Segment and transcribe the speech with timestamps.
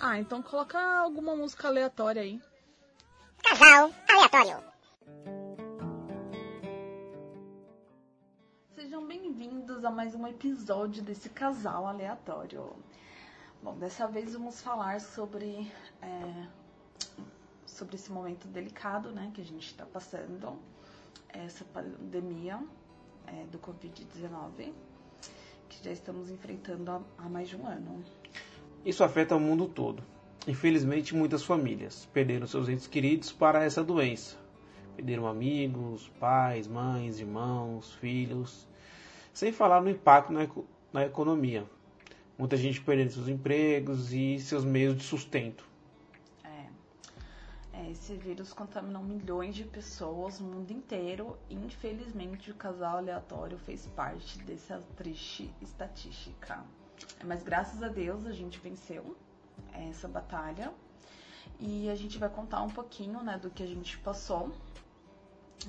[0.00, 2.42] Ah, então coloca alguma música aleatória aí.
[3.42, 4.64] Casal aleatório.
[8.74, 12.74] Sejam bem-vindos a mais um episódio desse casal aleatório.
[13.62, 15.70] Bom, dessa vez vamos falar sobre,
[16.02, 16.46] é,
[17.64, 20.58] sobre esse momento delicado né, que a gente está passando,
[21.28, 22.60] essa pandemia
[23.26, 24.72] é, do Covid-19,
[25.68, 28.04] que já estamos enfrentando há, há mais de um ano.
[28.84, 30.02] Isso afeta o mundo todo.
[30.46, 34.36] Infelizmente, muitas famílias perderam seus entes queridos para essa doença.
[34.94, 38.68] Perderam amigos, pais, mães, irmãos, filhos.
[39.32, 40.46] Sem falar no impacto na,
[40.92, 41.64] na economia.
[42.36, 45.66] Muita gente perdendo seus empregos e seus meios de sustento.
[46.44, 46.66] É,
[47.72, 53.56] é, esse vírus contaminou milhões de pessoas no mundo inteiro e infelizmente o casal aleatório
[53.56, 56.62] fez parte dessa triste estatística.
[57.20, 59.16] É, Mas graças a Deus a gente venceu
[59.72, 60.72] essa batalha
[61.58, 64.50] e a gente vai contar um pouquinho né, do que a gente passou.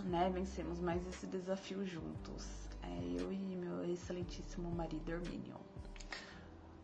[0.03, 2.67] Né, vencemos mais esse desafio juntos.
[2.83, 2.87] É,
[3.19, 5.55] eu e meu excelentíssimo marido Hermínio.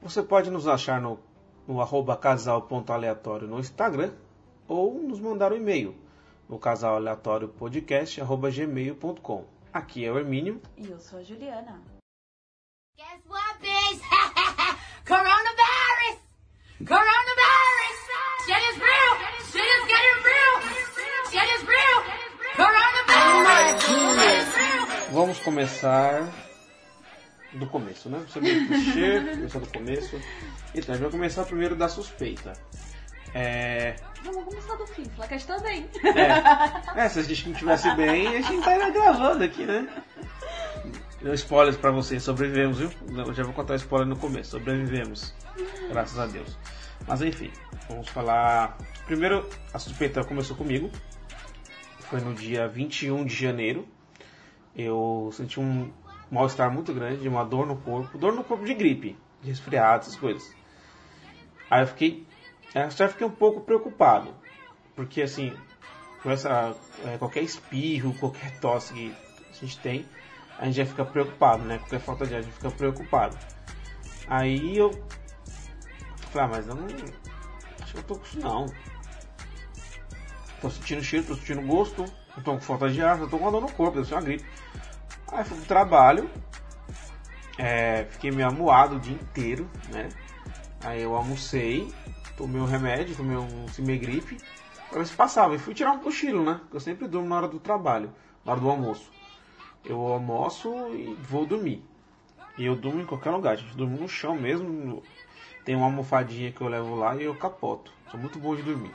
[0.02, 1.20] Você pode nos achar no,
[1.68, 4.14] no arroba casal.aleatório no Instagram
[4.68, 5.96] ou nos mandar um e-mail
[6.48, 9.46] no casalaleatóriopodcast.gmail.com.
[9.74, 10.60] Aqui é o Hermínio.
[10.78, 11.80] E eu sou a Juliana.
[12.98, 14.21] Guess what, bitch?
[15.12, 16.16] Coronavirus!
[16.88, 17.98] Coronavirus!
[18.48, 19.14] Shit is real!
[19.52, 20.56] Shit is getting real!
[21.30, 22.00] Shit is real!
[22.56, 23.82] Coronavirus!
[25.12, 26.32] Vamos começar
[27.52, 28.24] do começo, né?
[28.26, 30.22] Você meio clichê, começar do começo.
[30.74, 32.54] Então, a gente vai começar primeiro da suspeita.
[33.34, 33.98] É.
[34.24, 35.90] Vamos começar do fim, Flacast também.
[36.96, 39.90] É, se a gente não estivesse bem, a gente estaria gravando aqui, né?
[41.24, 42.92] Spoilers pra vocês, sobrevivemos, viu?
[43.16, 45.34] Eu já vou contar spoiler no começo, sobrevivemos.
[45.88, 46.58] Graças a Deus.
[47.08, 47.52] Mas enfim,
[47.88, 48.76] vamos falar.
[49.06, 50.90] Primeiro, a suspeita começou comigo.
[52.10, 53.88] Foi no dia 21 de janeiro.
[54.76, 55.92] Eu senti um
[56.32, 60.16] mal-estar muito grande, uma dor no corpo, dor no corpo de gripe, de resfriado, essas
[60.16, 60.52] coisas.
[61.70, 62.26] Aí eu fiquei.
[62.74, 64.34] Já fiquei um pouco preocupado.
[64.96, 65.54] Porque assim,
[66.24, 69.14] com essa, é, qualquer espirro, qualquer tosse que
[69.52, 70.06] a gente tem,
[70.62, 71.80] a gente já fica preocupado, né?
[71.80, 73.36] Qualquer falta de ar, a gente fica preocupado.
[74.28, 74.92] Aí eu
[76.30, 76.86] falei, ah, mas eu não.
[77.82, 78.68] Acho que eu tô com isso não.
[80.62, 82.06] Tô sentindo cheiro, tô sentindo gosto,
[82.38, 84.14] não tô com falta de ar, eu tô com uma dor no corpo, deve ser
[84.14, 84.46] uma gripe.
[85.30, 86.30] Aí fui pro trabalho,
[87.58, 90.10] é, fiquei meio amuado o dia inteiro, né?
[90.84, 91.92] Aí eu almocei,
[92.38, 94.38] tomei um remédio, tomei um cimegripe,
[94.92, 95.56] pra ver se passava.
[95.56, 96.62] E fui tirar um cochilo, né?
[96.72, 98.14] Eu sempre durmo na hora do trabalho,
[98.46, 99.21] na hora do almoço.
[99.84, 101.84] Eu almoço e vou dormir.
[102.58, 103.76] E eu durmo em qualquer lugar, gente.
[103.76, 105.02] Durmo no chão mesmo.
[105.66, 107.92] Tem uma almofadinha que eu levo lá e eu capoto.
[108.10, 108.92] Sou muito bom de dormir.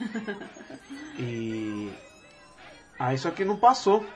[1.20, 1.92] E
[2.96, 4.06] aí só que não passou.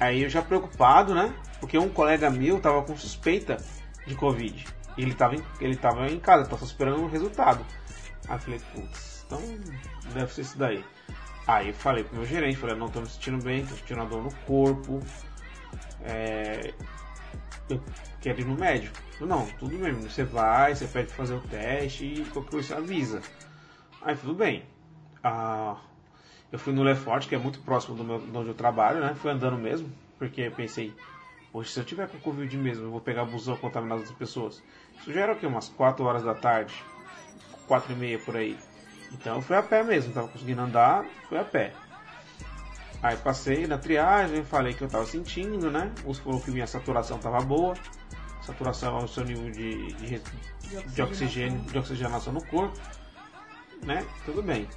[0.00, 1.32] Aí eu já preocupado, né?
[1.60, 3.58] Porque um colega meu tava com suspeita
[4.06, 4.66] de Covid.
[4.96, 7.64] E ele tava em, ele tava em casa, tava só esperando o resultado.
[8.28, 9.40] Aí eu falei, putz, então
[10.12, 10.84] deve ser isso daí.
[11.50, 14.06] Aí eu falei pro meu gerente, falei, não tô me sentindo bem, tô sentindo uma
[14.06, 15.02] dor no corpo.
[16.00, 16.72] É,
[17.68, 17.82] eu
[18.20, 18.96] quero ir no médico.
[19.18, 23.20] Não, tudo bem, você vai, você pede pra fazer o teste e qualquer coisa avisa.
[24.00, 24.62] Aí tudo bem.
[25.24, 25.76] Ah,
[26.52, 29.12] eu fui no Lefort, que é muito próximo do meu, de onde eu trabalho, né?
[29.16, 30.94] Fui andando mesmo, porque eu pensei,
[31.50, 34.62] poxa, se eu tiver com Covid mesmo, eu vou pegar busão contaminar outras pessoas.
[35.00, 35.46] Isso já era o quê?
[35.46, 36.72] Umas 4 horas da tarde,
[37.66, 38.56] 4 e meia por aí.
[39.12, 41.72] Então eu fui a pé mesmo, tava conseguindo andar, fui a pé.
[43.02, 45.90] Aí passei na triagem, falei que eu tava sentindo, né?
[46.04, 47.74] Os falou que minha saturação tava boa.
[48.42, 50.22] Saturação é o seu nível de, de,
[50.86, 52.78] de oxigênio, de oxigenação no corpo,
[53.84, 54.06] né?
[54.24, 54.68] Tudo bem.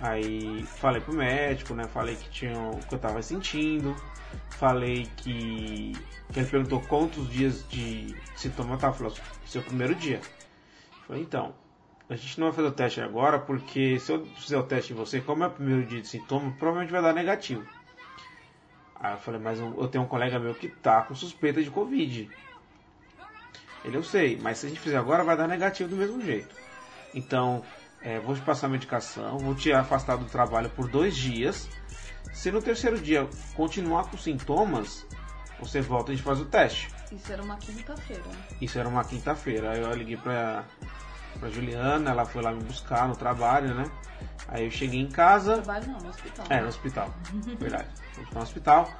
[0.00, 1.84] Aí falei pro médico, né?
[1.84, 3.96] Falei que tinha o que eu tava sentindo.
[4.50, 5.92] Falei que,
[6.32, 8.94] que ele perguntou quantos dias de sintoma eu tava.
[8.94, 10.20] Falou, o primeiro dia.
[11.06, 11.54] Falei, então,
[12.08, 14.96] a gente não vai fazer o teste agora, porque se eu fizer o teste em
[14.96, 17.66] você, como é o primeiro dia de sintoma, provavelmente vai dar negativo.
[18.94, 22.30] Aí eu falei, mas eu tenho um colega meu que tá com suspeita de Covid.
[23.84, 26.54] Ele eu sei, mas se a gente fizer agora vai dar negativo do mesmo jeito.
[27.14, 27.62] Então,
[28.00, 31.68] é, vou te passar medicação, vou te afastar do trabalho por dois dias.
[32.32, 35.06] Se no terceiro dia continuar com sintomas,
[35.58, 36.88] você volta e a gente faz o teste.
[37.12, 38.24] Isso era uma quinta-feira.
[38.60, 39.70] Isso era uma quinta-feira.
[39.70, 40.64] Aí eu liguei pra,
[41.36, 43.90] pra Juliana, ela foi lá me buscar no trabalho, né?
[44.48, 45.54] Aí eu cheguei em casa.
[45.62, 46.46] Trabalho não, no hospital.
[46.48, 47.14] É, no hospital.
[47.58, 47.88] Verdade.
[48.12, 48.90] Fui no hospital.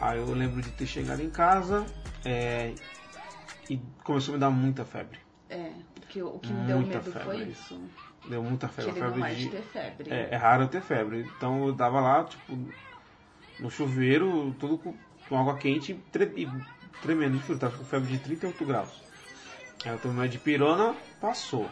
[0.00, 1.86] Aí eu lembro de ter chegado em casa
[2.24, 2.74] é,
[3.70, 5.18] e começou a me dar muita febre.
[5.48, 7.52] É, o que, o que me deu Muita medo foi febre.
[7.52, 7.80] isso.
[8.28, 8.92] Deu muita febre.
[8.92, 9.48] febre de...
[9.48, 10.10] ter febre.
[10.10, 11.30] É, é raro eu ter febre.
[11.36, 12.58] Então eu tava lá, tipo,
[13.58, 14.94] no chuveiro, tudo com,
[15.38, 16.48] água quente e, e
[17.00, 17.58] tremendo de frio.
[17.58, 19.07] Tava com febre de 38 graus.
[19.78, 21.70] Tomei uma de pirona, passou.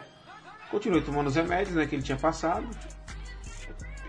[0.71, 2.67] Continuei tomando os remédios, né, que ele tinha passado.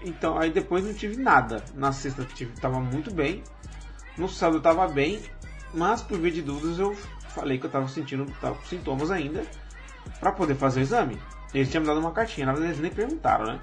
[0.05, 1.65] Então, aí depois não tive nada.
[1.75, 3.43] Na sexta tive, tava muito bem.
[4.17, 5.23] No sábado tava bem.
[5.75, 6.95] Mas por via de dúvidas eu
[7.29, 9.45] falei que eu tava sentindo tava com sintomas ainda.
[10.21, 11.21] Pra poder fazer o exame.
[11.53, 12.47] Eles tinham me dado uma cartinha.
[12.47, 13.61] Na verdade eles nem perguntaram, né?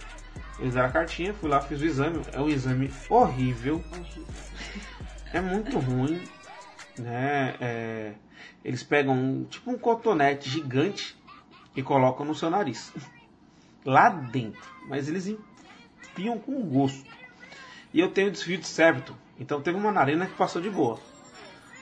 [0.60, 2.22] Eles deram a cartinha, fui lá, fiz o exame.
[2.32, 3.84] É um exame horrível.
[3.92, 4.26] Horrível.
[5.34, 6.22] É muito ruim,
[6.98, 7.56] né?
[7.60, 8.14] É,
[8.66, 11.16] eles pegam um, tipo um cotonete gigante
[11.76, 12.92] e colocam no seu nariz.
[13.86, 14.68] Lá dentro.
[14.90, 17.08] Mas eles enfiam com gosto.
[17.94, 19.16] E eu tenho desvio de septo.
[19.40, 21.00] Então teve uma narina que passou de boa.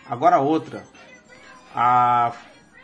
[0.05, 0.85] Agora outra.
[1.73, 2.33] A,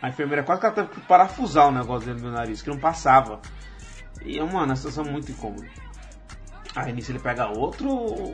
[0.01, 2.69] a enfermeira quase que ela teve que parafusar o negócio dentro do meu nariz, que
[2.69, 3.41] não passava.
[4.23, 5.67] E, mano, a situação é muito incômoda.
[6.73, 8.33] Aí nisso ele pega outro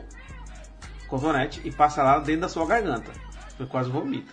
[1.08, 3.10] cotonete e passa lá dentro da sua garganta.
[3.56, 4.32] Foi quase vomita.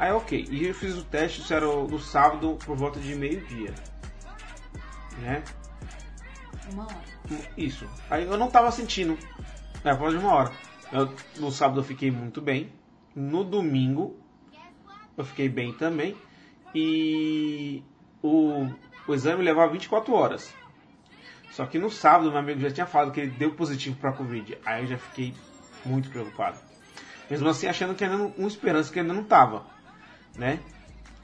[0.00, 3.74] Aí ok, e eu fiz o teste, isso era no sábado por volta de meio-dia.
[5.18, 5.42] Né?
[6.72, 7.04] Uma hora.
[7.54, 7.86] Isso.
[8.08, 9.18] Aí eu não tava sentindo.
[9.84, 10.52] É, após de uma hora.
[10.90, 12.72] Eu- no sábado eu fiquei muito bem.
[13.14, 14.16] No domingo
[15.18, 16.16] eu fiquei bem também.
[16.74, 17.82] E
[18.22, 18.70] o,
[19.06, 20.54] o exame levava 24 horas.
[21.50, 24.56] Só que no sábado meu amigo já tinha falado que ele deu positivo para Covid.
[24.64, 25.34] Aí eu já fiquei
[25.84, 26.56] muito preocupado.
[27.28, 29.78] Mesmo assim achando que ainda não, com esperança que ainda não tava.
[30.40, 30.58] Né?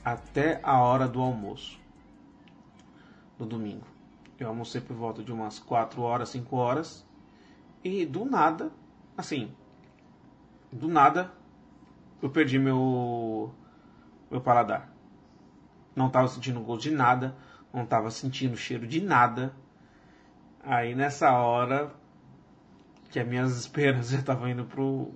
[0.05, 1.81] Até a hora do almoço.
[3.39, 3.87] No domingo.
[4.39, 7.03] Eu almocei por volta de umas 4 horas, 5 horas.
[7.83, 8.71] E do nada,
[9.17, 9.51] assim,
[10.71, 11.33] do nada,
[12.21, 13.55] eu perdi meu,
[14.31, 14.93] meu paladar.
[15.95, 17.35] Não tava sentindo gosto de nada,
[17.73, 19.57] não tava sentindo cheiro de nada.
[20.63, 21.91] Aí nessa hora,
[23.11, 25.11] que as minhas esperanças já estavam indo pro,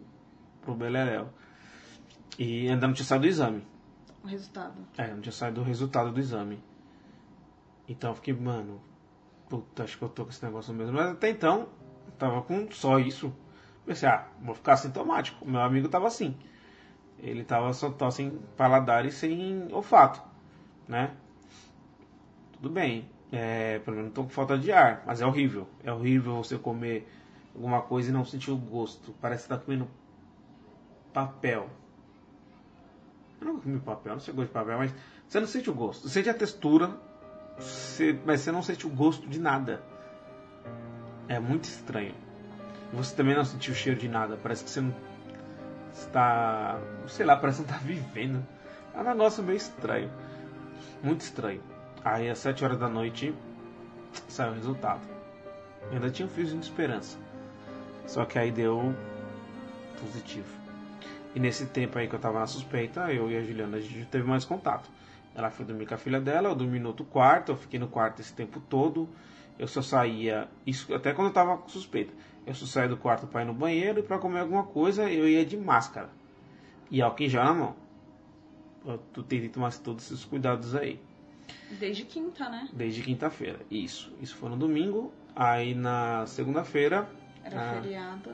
[0.62, 1.28] pro Beleléu.
[2.38, 3.69] E ainda não tinha saído do exame.
[4.22, 4.74] O resultado.
[4.98, 6.62] É, não tinha saído o resultado do exame.
[7.88, 8.80] Então eu fiquei, mano,
[9.48, 10.96] puta, acho que eu tô com esse negócio mesmo.
[10.96, 11.68] Mas até então,
[12.18, 13.32] tava com só isso.
[13.84, 15.44] Pensei, ah, vou ficar sintomático.
[15.48, 16.36] Meu amigo tava assim.
[17.18, 20.22] Ele tava só tó sem paladar e sem olfato,
[20.88, 21.14] né?
[22.52, 23.08] Tudo bem.
[23.32, 25.68] É, pelo menos tô com falta de ar, mas é horrível.
[25.84, 27.08] É horrível você comer
[27.54, 29.14] alguma coisa e não sentir o gosto.
[29.20, 29.88] Parece que tá comendo
[31.12, 31.68] papel.
[33.40, 34.92] Eu nunca comi papel, não sei o gosto de papel, mas
[35.26, 36.08] você não sente o gosto.
[36.08, 36.90] Você sente a textura,
[37.58, 39.82] você- mas você não sente o gosto de nada.
[41.28, 42.14] É muito estranho.
[42.92, 44.36] Você também não sentiu o cheiro de nada.
[44.42, 44.94] Parece que você não
[45.92, 46.78] está.
[47.06, 48.44] Sei lá, parece que não está vivendo.
[48.94, 50.10] É um negócio meio estranho.
[51.02, 51.62] Muito estranho.
[52.04, 53.34] Aí às 7 horas da noite
[54.28, 55.00] saiu o resultado.
[55.88, 57.16] Eu ainda tinha um fiozinho de esperança.
[58.06, 58.94] Só que aí deu
[60.00, 60.59] positivo.
[61.34, 64.04] E nesse tempo aí que eu tava na suspeita, eu e a Juliana a gente
[64.06, 64.90] teve mais contato.
[65.34, 67.86] Ela foi dormir com a filha dela, eu dormi no outro quarto, eu fiquei no
[67.88, 69.08] quarto esse tempo todo.
[69.58, 72.12] Eu só saía, isso até quando eu tava com suspeita.
[72.46, 75.28] Eu só saía do quarto para ir no banheiro e para comer alguma coisa, eu
[75.28, 76.08] ia de máscara.
[76.90, 77.76] E álcool em gel na mão.
[78.84, 80.98] Eu tô- tentei tomar todos esses cuidados aí.
[81.70, 82.68] Desde quinta, né?
[82.72, 83.60] Desde quinta-feira.
[83.70, 84.12] Isso.
[84.20, 85.12] Isso foi no domingo.
[85.36, 87.08] Aí na segunda-feira.
[87.44, 88.30] Era feriado.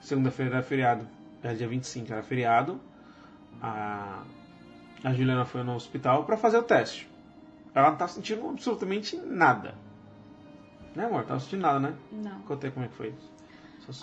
[0.00, 1.08] Segunda-feira era feriado.
[1.42, 2.80] Era dia 25, era feriado.
[3.62, 4.22] A,
[5.04, 7.08] a Juliana foi no hospital para fazer o teste.
[7.74, 9.74] Ela não tá sentindo absolutamente nada.
[10.94, 11.24] Né, amor?
[11.24, 11.94] Tá sentindo nada, né?
[12.10, 12.40] Não.
[12.42, 13.36] Contei como é que foi isso.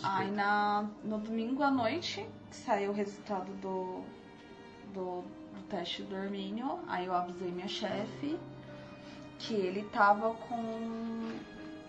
[0.04, 4.02] Aí na, no domingo à noite saiu o resultado do,
[4.94, 6.80] do, do teste do Hermínio.
[6.88, 8.40] Aí eu avisei minha chefe
[9.40, 11.32] que ele tava com.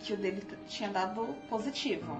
[0.00, 2.18] que o dele tinha dado positivo.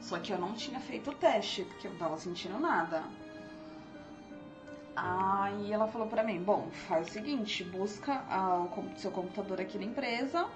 [0.00, 3.02] Só que eu não tinha feito o teste, porque eu não tava sentindo nada.
[4.96, 9.78] Aí ela falou pra mim, bom, faz o seguinte, busca ah, o seu computador aqui
[9.78, 10.48] na empresa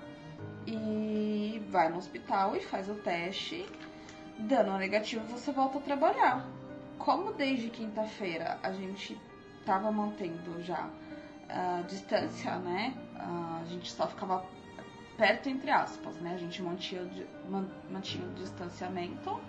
[0.66, 3.66] e vai no hospital e faz o teste
[4.38, 6.44] Dando negativo, você volta a trabalhar.
[6.98, 9.20] Como desde quinta-feira a gente
[9.64, 10.90] tava mantendo já
[11.48, 12.94] a distância, né?
[13.16, 14.44] Ah, a gente só ficava
[15.16, 16.34] perto entre aspas, né?
[16.34, 17.02] A gente mantinha,
[17.90, 19.40] mantinha o distanciamento.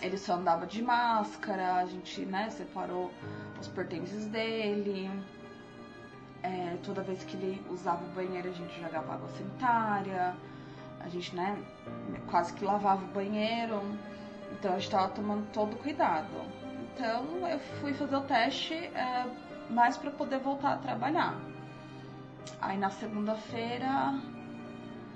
[0.00, 3.12] Ele só andava de máscara, a gente, né, separou
[3.60, 5.10] os pertences dele.
[6.42, 10.36] É, toda vez que ele usava o banheiro, a gente jogava água sanitária.
[11.00, 11.60] A gente, né,
[12.30, 13.80] quase que lavava o banheiro.
[14.52, 16.28] Então a gente tava tomando todo cuidado.
[16.94, 19.26] Então eu fui fazer o teste é,
[19.70, 21.34] mais para poder voltar a trabalhar.
[22.60, 24.14] Aí na segunda-feira.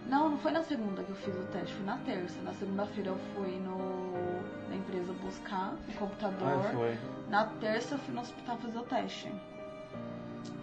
[0.06, 2.40] Não, não foi na segunda que eu fiz o teste, foi na terça.
[2.42, 6.66] Na segunda-feira eu fui no, na empresa buscar o computador.
[6.66, 6.98] Ah, foi.
[7.28, 9.32] Na terça eu fui no hospital fazer o teste.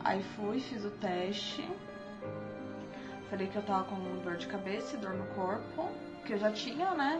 [0.03, 1.67] Aí fui, fiz o teste.
[3.29, 5.89] Falei que eu tava com dor de cabeça e dor no corpo.
[6.25, 7.17] Que eu já tinha, né?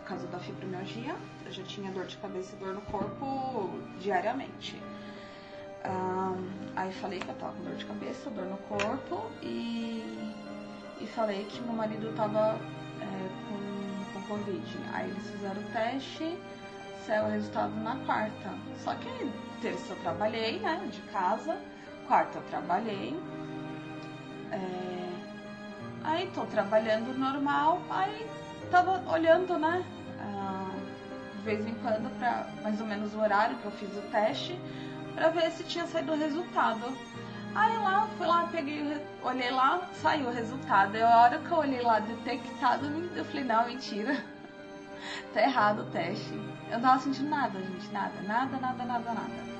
[0.00, 1.14] Por causa da fibromialgia.
[1.44, 4.80] Eu já tinha dor de cabeça e dor no corpo diariamente.
[5.84, 6.34] Ah,
[6.76, 10.21] aí falei que eu tava com dor de cabeça, dor no corpo e,
[11.02, 12.58] e falei que meu marido tava
[13.00, 14.78] é, com, com Covid.
[14.92, 16.38] Aí eles fizeram o teste,
[17.06, 18.50] saiu o resultado na quarta.
[18.78, 19.08] Só que
[19.60, 21.58] terça eu trabalhei, né, de casa,
[22.06, 23.18] quarta eu trabalhei.
[24.50, 25.08] É,
[26.04, 28.26] aí tô trabalhando normal, aí
[28.70, 29.84] tava olhando, né,
[31.42, 34.58] de vez em quando, pra mais ou menos o horário que eu fiz o teste,
[35.14, 36.96] pra ver se tinha saído o resultado.
[37.54, 40.96] Aí lá, fui lá, peguei, olhei lá, saiu o resultado.
[40.96, 44.16] E a hora que eu olhei lá, detectado, eu falei, não, mentira.
[45.34, 46.32] tá errado o teste.
[46.70, 49.52] Eu não tava sentindo nada, gente, nada, nada, nada, nada, nada.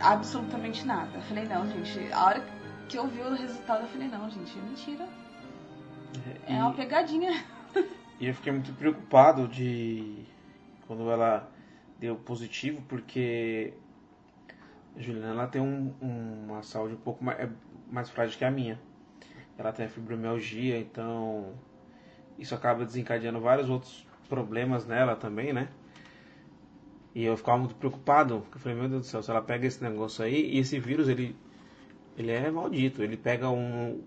[0.00, 1.10] Absolutamente nada.
[1.14, 2.44] Eu falei, não, gente, a hora
[2.88, 5.08] que eu vi o resultado, eu falei, não, gente, é mentira.
[6.46, 7.44] É uma E- pegadinha.
[8.18, 10.24] E eu fiquei muito preocupado de
[10.86, 11.50] quando ela
[12.00, 13.74] deu positivo, porque
[14.98, 17.48] Juliana ela tem um- uma saúde um pouco mais, é
[17.90, 18.80] mais frágil que a minha.
[19.58, 21.54] Ela tem a fibromialgia, então
[22.38, 25.68] isso acaba desencadeando vários outros problemas nela também, né?
[27.14, 29.66] E eu ficava muito preocupado, porque eu falei, meu Deus do céu, se ela pega
[29.66, 31.34] esse negócio aí, e esse vírus, ele,
[32.16, 34.02] ele é maldito, ele pega um,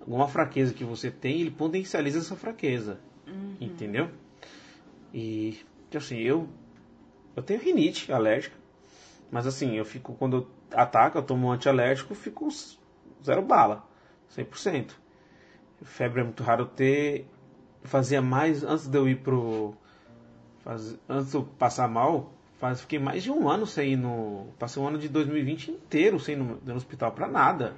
[0.00, 3.00] alguma fraqueza que você tem, ele potencializa essa fraqueza.
[3.60, 4.10] Entendeu?
[5.12, 5.58] E
[5.94, 6.48] assim, eu
[7.34, 8.56] eu tenho rinite alérgica,
[9.32, 10.46] mas assim, eu fico quando eu
[10.78, 12.46] ataco, eu tomo um antialérgico, fico
[13.24, 13.84] zero bala,
[14.28, 14.92] 100%.
[15.82, 17.26] Febre é muito raro ter.
[17.82, 19.74] Fazia mais antes de eu ir pro
[20.62, 24.46] faz- antes de eu passar mal, faz, fiquei mais de um ano sem ir no,
[24.58, 27.74] passei um ano de 2020 inteiro sem ir no, no hospital pra nada.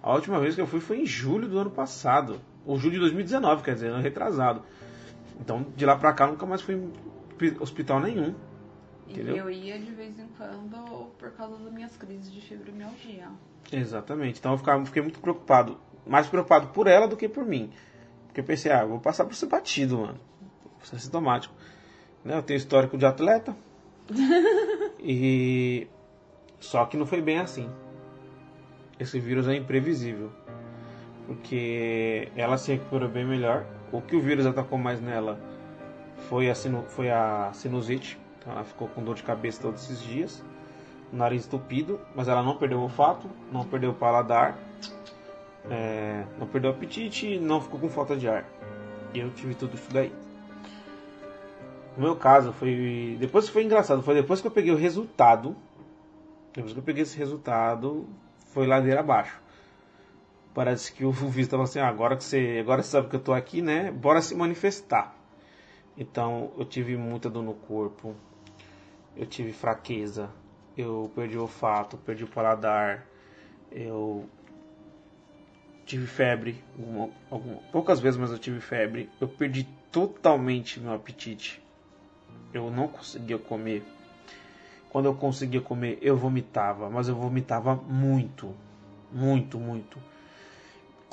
[0.00, 2.40] A última vez que eu fui foi em julho do ano passado.
[2.64, 4.62] Ou julho de 2019, quer dizer, ano retrasado.
[5.40, 6.92] Então, de lá pra cá, nunca mais fui em
[7.36, 8.34] pi- hospital nenhum.
[9.08, 9.34] Entendeu?
[9.34, 13.28] E eu ia de vez em quando por causa das minhas crises de fibromialgia.
[13.70, 14.38] Exatamente.
[14.38, 15.78] Então, eu ficava, fiquei muito preocupado.
[16.06, 17.70] Mais preocupado por ela do que por mim.
[18.26, 20.18] Porque eu pensei, ah, vou passar por ser batido, mano.
[20.78, 21.54] Vou ser sintomático.
[22.24, 22.36] Né?
[22.36, 23.54] Eu tenho histórico de atleta.
[24.98, 25.86] e.
[26.60, 27.68] Só que não foi bem assim.
[28.98, 30.30] Esse vírus é imprevisível.
[31.26, 33.64] Porque ela se recuperou bem melhor.
[33.92, 35.38] O que o vírus atacou mais nela
[36.28, 38.18] foi a, sinu- foi a sinusite.
[38.42, 40.42] Então ela ficou com dor de cabeça todos esses dias.
[41.12, 44.58] Nariz entupido, mas ela não perdeu o olfato, não perdeu o paladar,
[45.70, 48.44] é, não perdeu o apetite, não ficou com falta de ar.
[49.14, 50.12] E eu tive tudo isso daí.
[51.96, 53.16] No meu caso, foi.
[53.20, 55.54] Depois foi engraçado, foi depois que eu peguei o resultado.
[56.52, 58.08] Depois que eu peguei esse resultado,
[58.46, 59.40] foi ladeira abaixo.
[60.54, 62.58] Parece que o visto estava assim, ah, agora que você.
[62.60, 63.92] Agora você sabe que eu tô aqui, né?
[63.92, 65.14] Bora se manifestar.
[65.96, 68.16] Então eu tive muita dor no corpo.
[69.16, 70.30] Eu tive fraqueza.
[70.76, 73.06] Eu perdi o olfato, perdi o paladar.
[73.70, 74.28] Eu
[75.84, 79.10] tive febre, alguma, alguma- poucas vezes, mas eu tive febre.
[79.20, 81.62] Eu perdi totalmente meu apetite.
[82.52, 83.84] Eu não conseguia comer.
[84.88, 88.54] Quando eu conseguia comer, eu vomitava, mas eu vomitava muito,
[89.10, 89.98] muito, muito.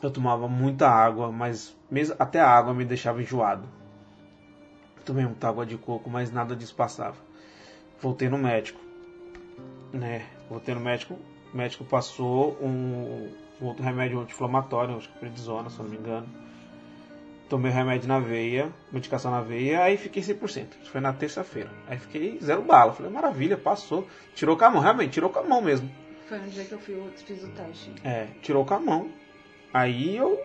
[0.02, 3.68] Eu tomava muita água, mas mesmo até a água me deixava enjoado.
[5.06, 7.29] Tomei muita água de coco, mas nada disso passava.
[8.02, 8.80] Voltei no médico,
[9.92, 10.26] né?
[10.50, 11.18] Voltei no médico,
[11.54, 13.30] o médico passou um,
[13.62, 16.28] um outro remédio anti-inflamatório, acho que prednisona, se eu não me engano.
[17.50, 20.68] Tomei o remédio na veia, medicação na veia, aí fiquei 100%.
[20.82, 21.72] Isso foi na terça-feira.
[21.88, 22.94] Aí fiquei zero bala.
[22.94, 24.08] Falei, maravilha, passou.
[24.36, 25.90] Tirou com a mão, realmente, tirou com a mão mesmo.
[26.28, 27.92] Foi no dia que eu fui, fiz o teste.
[28.04, 29.10] É, tirou com a mão.
[29.74, 30.40] Aí eu.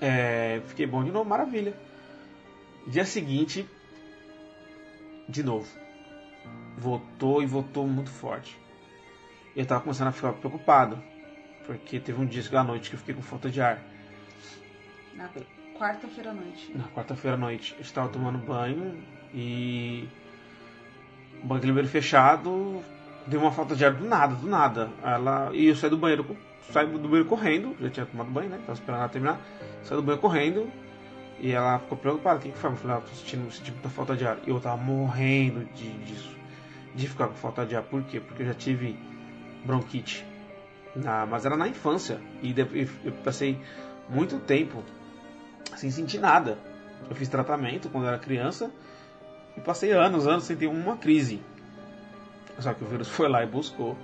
[0.00, 1.74] É, fiquei bom de novo, maravilha.
[2.86, 3.68] Dia seguinte,
[5.30, 5.68] de novo.
[6.76, 8.58] Voltou e voltou muito forte.
[9.54, 10.98] Eu tava começando a ficar preocupado.
[11.66, 13.80] Porque teve um dia à noite que eu fiquei com falta de ar.
[15.14, 15.28] Na
[15.78, 16.72] quarta-feira à noite.
[16.74, 20.08] Na quarta-feira à noite, eu estava tomando banho e.
[21.42, 22.82] O banho aquele banheiro fechado,
[23.26, 24.90] deu uma falta de ar do nada, do nada.
[25.02, 25.50] Ela...
[25.54, 26.36] E eu saí do banheiro,
[26.70, 28.58] saí do banheiro correndo, já tinha tomado banho, né?
[28.58, 29.40] Tava esperando ela terminar.
[29.82, 30.70] Saí do banheiro correndo
[31.40, 32.38] e ela ficou preocupada.
[32.38, 32.70] O que, que foi?
[32.70, 34.38] Eu falei, ah, tô sentindo, sentindo muita falta de ar.
[34.46, 36.36] E eu tava morrendo de, disso,
[36.94, 37.82] de ficar com falta de ar.
[37.82, 38.20] Por quê?
[38.20, 38.98] Porque eu já tive
[39.64, 40.24] bronquite.
[40.94, 42.20] Na, mas era na infância.
[42.42, 43.58] E de- e eu passei
[44.08, 44.82] muito tempo
[45.76, 46.58] sem sentir nada.
[47.08, 48.70] Eu fiz tratamento quando era criança
[49.56, 51.40] e passei anos, anos sem ter uma crise.
[52.58, 53.96] Só que o vírus foi lá e buscou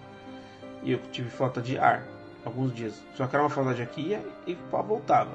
[0.82, 2.04] e eu tive falta de ar
[2.44, 3.02] alguns dias.
[3.14, 5.32] Só que era uma falta de ia e voltava.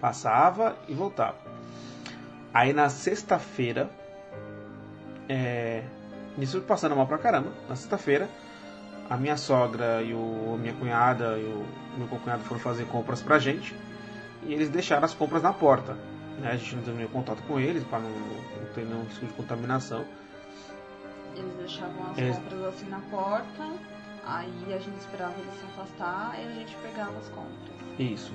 [0.00, 1.36] Passava e voltava.
[2.54, 3.90] Aí na sexta-feira,
[5.28, 5.82] é...
[6.36, 7.50] nisso passando mal pra caramba.
[7.68, 8.28] Na sexta-feira,
[9.10, 11.64] a minha sogra e o minha cunhada e o
[11.98, 13.74] meu cunhado foram fazer compras pra gente
[14.44, 15.94] e eles deixaram as compras na porta.
[16.40, 16.50] Né?
[16.52, 19.32] A gente não teve nenhum contato com eles para não, não ter nenhum risco de
[19.32, 20.04] contaminação.
[21.34, 23.64] Eles deixavam as Eles- compras assim na porta,
[24.24, 27.78] aí a gente esperava eles se afastar e a gente pegava as compras.
[27.98, 28.32] Isso.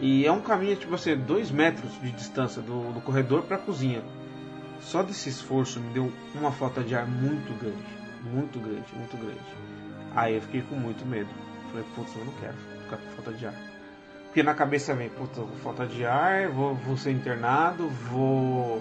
[0.00, 3.60] E é um caminho, tipo assim, dois metros de distância do, do corredor para a
[3.60, 4.02] cozinha.
[4.80, 7.98] Só desse esforço me deu uma falta de ar muito grande.
[8.22, 9.40] Muito grande, muito grande.
[10.14, 11.28] Aí eu fiquei com muito medo.
[11.70, 13.54] Falei, putz, eu não quero ficar com falta de ar.
[14.26, 18.80] Porque na cabeça vem, putz, falta de ar, vou, vou ser internado, vou.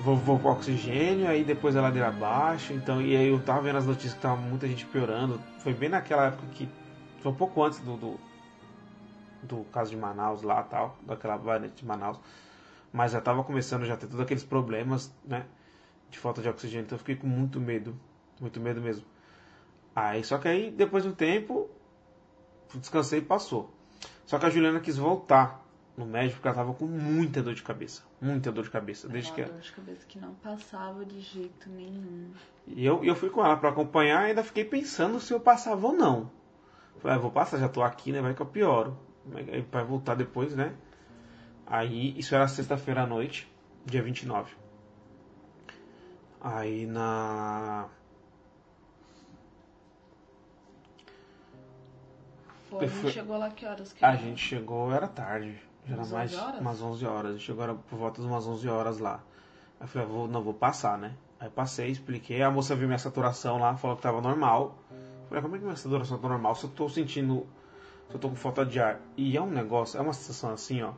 [0.00, 2.72] Vou, vou oxigênio, aí depois a ladeira abaixo.
[2.72, 5.40] Então, e aí eu tava vendo as notícias que tava muita gente piorando.
[5.58, 6.68] Foi bem naquela época que.
[7.22, 8.20] Foi um pouco antes do, do,
[9.42, 12.18] do caso de Manaus lá tal, daquela variante de Manaus.
[12.92, 15.46] Mas já tava começando já a ter todos aqueles problemas, né?
[16.10, 16.84] De falta de oxigênio.
[16.84, 17.94] Então eu fiquei com muito medo.
[18.40, 19.04] Muito medo mesmo.
[19.94, 21.68] Aí, só que aí, depois de um tempo,
[22.74, 23.72] descansei e passou.
[24.26, 25.64] Só que a Juliana quis voltar
[25.96, 28.02] no médico porque ela tava com muita dor de cabeça.
[28.20, 29.08] Muita dor de cabeça.
[29.08, 32.30] Desde que Uma dor de cabeça que não passava de jeito nenhum.
[32.66, 35.86] E eu, eu fui com ela pra acompanhar e ainda fiquei pensando se eu passava
[35.86, 36.30] ou não.
[37.00, 38.20] Falei, ah, vou passar, já tô aqui, né?
[38.20, 38.96] Vai que eu pioro.
[39.70, 40.74] Vai voltar depois, né?
[41.66, 43.50] Aí, isso era sexta-feira à noite,
[43.84, 44.52] dia 29.
[46.40, 47.86] Aí na.
[52.68, 53.92] Foi, gente chegou lá que horas?
[53.92, 54.16] Que A era?
[54.18, 55.60] gente chegou, era tarde.
[55.86, 56.60] Já era Umas mais 11 horas?
[56.60, 57.30] umas 11 horas.
[57.30, 59.14] A gente chegou por volta de umas 11 horas lá.
[59.78, 61.14] Aí eu falei, ah, vou, não, vou passar, né?
[61.38, 62.42] Aí passei, expliquei.
[62.42, 64.78] A moça viu minha saturação lá, falou que tava normal.
[64.90, 66.54] Eu falei, como é que minha saturação tá normal?
[66.54, 67.46] Se eu tô sentindo.
[68.10, 69.00] Se eu tô com falta de ar.
[69.16, 70.92] E é um negócio, é uma sensação assim, ó.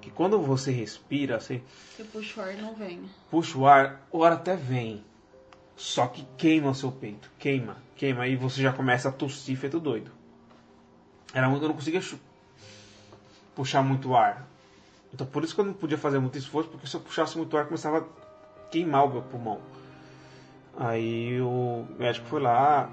[0.00, 1.62] Que quando você respira, você
[1.96, 3.00] Você puxa o ar e não vem.
[3.30, 5.02] puxa o ar, o ar até vem.
[5.76, 7.30] Só que queima o seu peito.
[7.38, 8.22] Queima, queima.
[8.22, 10.10] Aí você já começa a tossir feito doido.
[11.32, 12.02] Era muito, eu não conseguia
[13.54, 14.46] puxar muito ar.
[15.12, 17.56] Então por isso que eu não podia fazer muito esforço, porque se eu puxasse muito
[17.56, 19.60] ar começava a queimar o meu pulmão.
[20.76, 22.90] Aí o médico foi lá,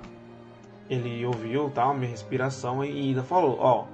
[0.91, 3.85] ele ouviu tal, minha respiração e ainda falou, ó,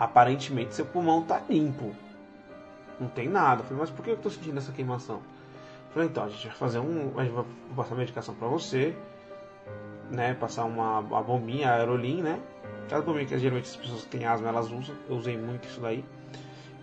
[0.00, 1.94] aparentemente seu pulmão tá limpo.
[2.98, 3.60] Não tem nada.
[3.60, 5.16] Eu falei, mas por que eu tô sentindo essa queimação?
[5.16, 7.16] Eu falei, então, a gente vai fazer um.
[7.16, 7.44] A gente vai
[7.76, 8.96] passar medicação pra você,
[10.10, 10.34] né?
[10.34, 12.40] Passar uma, uma bombinha, aerolim, né?
[12.84, 14.96] Aquela bombinha que geralmente as pessoas que têm asma elas usam.
[15.08, 16.04] Eu usei muito isso daí.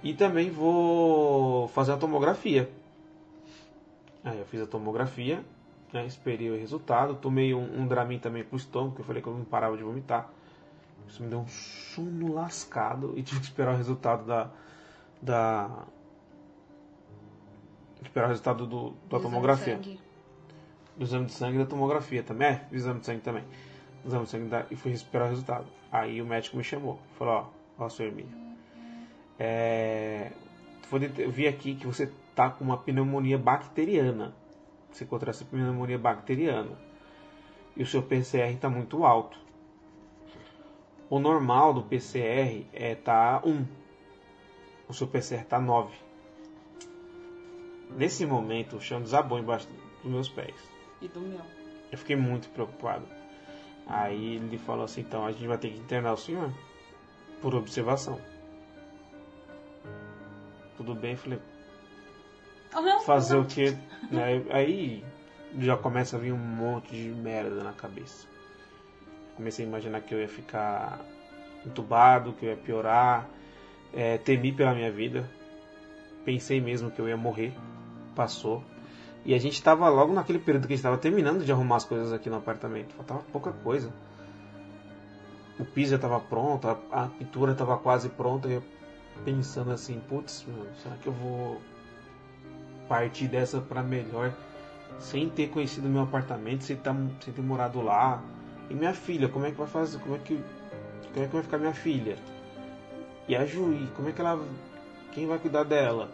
[0.01, 2.69] E também vou fazer a tomografia.
[4.23, 5.43] Aí eu fiz a tomografia,
[5.93, 6.05] né?
[6.05, 7.15] esperei o resultado.
[7.15, 9.83] Tomei um, um Dramin também pro estômago, que eu falei que eu não parava de
[9.83, 10.29] vomitar.
[11.07, 14.49] Isso me deu um sono lascado e tive que esperar o resultado da.
[15.21, 15.85] da
[18.01, 19.75] esperar o resultado do, da Exame de tomografia.
[19.75, 19.99] sangue.
[20.97, 22.47] Do exame de sangue e da tomografia também.
[22.49, 23.43] É, fiz exame de sangue também.
[24.05, 25.65] Exame de sangue da- e fui esperar o resultado.
[25.91, 26.99] Aí o médico me chamou.
[27.17, 28.31] Falou, ó, ó, seu Hermínio.
[29.39, 30.31] É,
[31.17, 34.33] eu vi aqui que você tá com uma pneumonia bacteriana.
[34.91, 36.77] Você encontrou essa pneumonia bacteriana.
[37.75, 39.39] E o seu PCR está muito alto.
[41.09, 43.65] O normal do PCR é tá 1.
[44.87, 45.93] O seu PCR tá 9.
[47.97, 49.67] Nesse momento, o chão desabou embaixo
[50.01, 50.55] dos meus pés.
[51.01, 51.41] E do meu.
[51.91, 53.05] Eu fiquei muito preocupado.
[53.85, 56.53] Aí ele falou assim: então a gente vai ter que internar o senhor
[57.41, 58.19] por observação.
[60.77, 61.39] Tudo bem, falei:
[62.73, 63.71] Aham, fazer o que?
[64.09, 65.03] Né, Aí
[65.59, 68.27] já começa a vir um monte de merda na cabeça.
[69.35, 70.99] Comecei a imaginar que eu ia ficar
[71.65, 73.27] entubado, que eu ia piorar.
[73.93, 75.29] É, temi pela minha vida.
[76.23, 77.53] Pensei mesmo que eu ia morrer.
[78.15, 78.63] Passou.
[79.25, 81.85] E a gente estava logo naquele período que a gente estava terminando de arrumar as
[81.85, 82.93] coisas aqui no apartamento.
[82.95, 83.91] Faltava pouca coisa.
[85.59, 88.63] o piso já estava pronto, a, a pintura estava quase pronta, e eu
[89.23, 90.45] pensando assim, putz,
[90.81, 91.61] será que eu vou
[92.91, 94.33] partir dessa para melhor
[94.99, 98.21] sem ter conhecido meu apartamento, sem, tá, sem ter morado lá?
[98.69, 99.97] E minha filha, como é que vai fazer?
[99.99, 100.35] Como é que,
[101.13, 102.17] como é que vai ficar minha filha?
[103.29, 104.43] E a Juí, como é que ela.
[105.13, 106.09] Quem vai cuidar dela?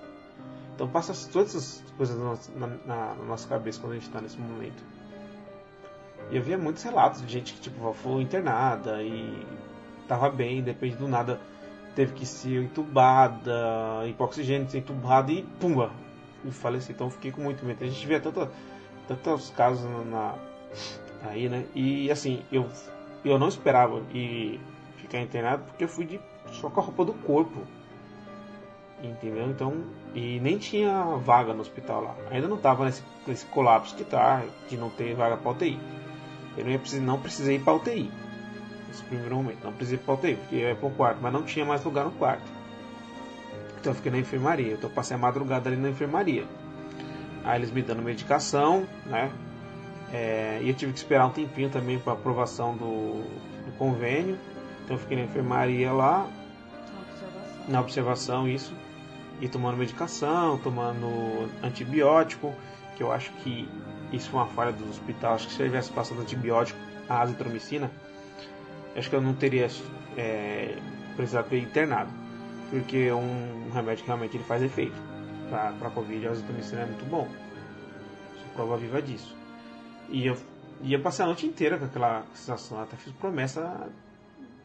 [0.76, 2.16] Então passa todas essas coisas
[2.56, 4.84] na, na- na- nossa cabeça quando a gente está nesse momento.
[6.30, 9.44] E eu via muitos relatos de gente que tipo foi internada e
[10.08, 11.40] tava bem, depende do nada
[11.96, 15.90] teve que ser entubada, ir para oxigênio, ser entubada e pumba,
[16.46, 16.94] e faleceu.
[16.94, 17.84] Então eu fiquei com muito medo.
[17.84, 18.52] A gente via tanta,
[19.08, 20.36] tantos casos na, na-
[21.30, 21.66] aí, né?
[21.76, 22.68] E assim, eu
[23.26, 24.60] eu não esperava ir
[24.98, 26.20] ficar internado porque eu fui de
[26.52, 27.62] só com a roupa do corpo.
[29.04, 29.48] Entendeu?
[29.50, 29.84] Então,
[30.16, 32.16] e nem tinha vaga no hospital lá.
[32.32, 35.80] Ainda não tava nesse, nesse colapso que tá, de não ter vaga para UTI.
[36.58, 38.10] Eu não, precisar, não precisei ir para UTI.
[38.88, 39.64] Nesse primeiro momento.
[39.64, 41.84] Não precisei ir para UTI, porque eu ia para o quarto, mas não tinha mais
[41.84, 42.52] lugar no quarto.
[43.88, 44.74] Então eu fiquei na enfermaria.
[44.74, 46.44] Então eu passei a madrugada ali na enfermaria.
[47.46, 49.32] Aí eles me dando medicação, né?
[50.12, 53.24] É, e eu tive que esperar um tempinho também para aprovação do,
[53.66, 54.38] do convênio.
[54.84, 56.28] Então eu fiquei na enfermaria lá,
[57.00, 57.70] observação.
[57.70, 58.74] na observação isso
[59.40, 62.54] e tomando medicação, tomando antibiótico,
[62.98, 63.70] que eu acho que
[64.12, 65.36] isso foi uma falha do hospital.
[65.36, 67.90] Acho que se eu tivesse passado antibiótico, a azitromicina,
[68.98, 69.70] acho que eu não teria
[70.18, 70.76] é,
[71.16, 72.12] precisado ter internado,
[72.70, 74.96] porque é um remédio que realmente ele faz efeito.
[75.50, 77.28] Para Covid, a azitromicina é muito bom.
[78.36, 79.36] Sou prova viva disso.
[80.10, 80.38] E eu
[80.82, 82.82] ia passar a noite inteira com aquela sensação.
[82.82, 83.90] Até fiz promessa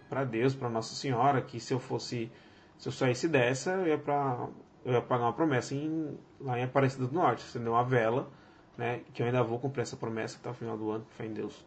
[0.09, 2.31] para Deus, para Nossa Senhora, que se eu fosse,
[2.79, 4.49] se eu saísse dessa, eu ia para
[4.85, 8.29] eu ia pagar uma promessa em, lá em Aparecida do Norte, acender uma vela,
[8.77, 11.33] né, que eu ainda vou cumprir essa promessa até o final do ano, fé em
[11.33, 11.65] Deus.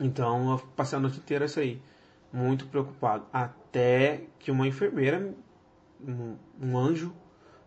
[0.00, 1.80] Então eu passei a noite inteira isso aí,
[2.32, 3.63] muito preocupado, até
[4.38, 5.34] que uma enfermeira,
[6.00, 7.14] um, um anjo,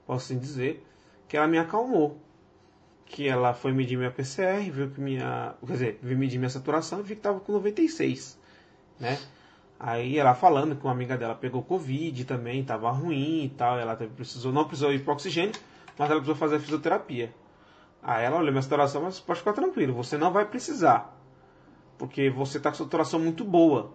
[0.06, 0.86] posso assim dizer,
[1.28, 2.22] que ela me acalmou
[3.08, 7.00] que ela foi medir minha PCR, viu que minha, quer dizer, viu medir minha saturação
[7.00, 8.40] e viu que estava com 96,
[9.00, 9.18] né?
[9.80, 13.96] Aí ela falando que uma amiga dela pegou Covid também, estava ruim e tal, ela
[13.96, 15.54] precisou, não precisou ir para oxigênio,
[15.98, 17.34] mas ela precisou fazer fisioterapia.
[18.02, 21.16] Aí ela olhou minha saturação, mas pode ficar tranquilo, você não vai precisar,
[21.98, 23.94] porque você está com saturação muito boa.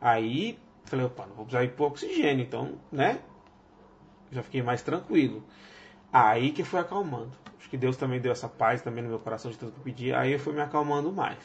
[0.00, 0.58] Aí
[0.90, 3.20] falei, opa, não vou precisar ir para oxigênio, então, né?
[4.30, 5.42] Já fiquei mais tranquilo.
[6.12, 7.32] Aí que foi acalmando.
[7.58, 9.84] Acho que Deus também deu essa paz também no meu coração de tudo que eu
[9.84, 10.12] pedi.
[10.12, 11.38] Aí eu fui me acalmando mais.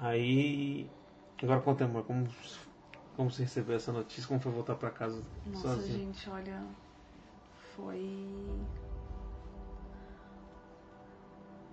[0.00, 0.88] Aí.
[1.42, 2.26] Agora conta, amor, como,
[3.16, 4.26] como você recebeu essa notícia?
[4.26, 5.98] Como foi voltar pra casa Nossa, sozinho?
[5.98, 6.62] gente, olha.
[7.74, 8.58] Foi.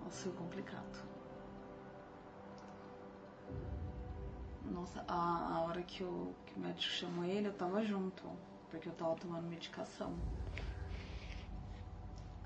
[0.02, 1.13] Nossa, foi complicado.
[4.64, 8.22] Nossa, a, a hora que o, que o médico chamou ele, eu tava junto.
[8.70, 10.14] Porque eu tava tomando medicação.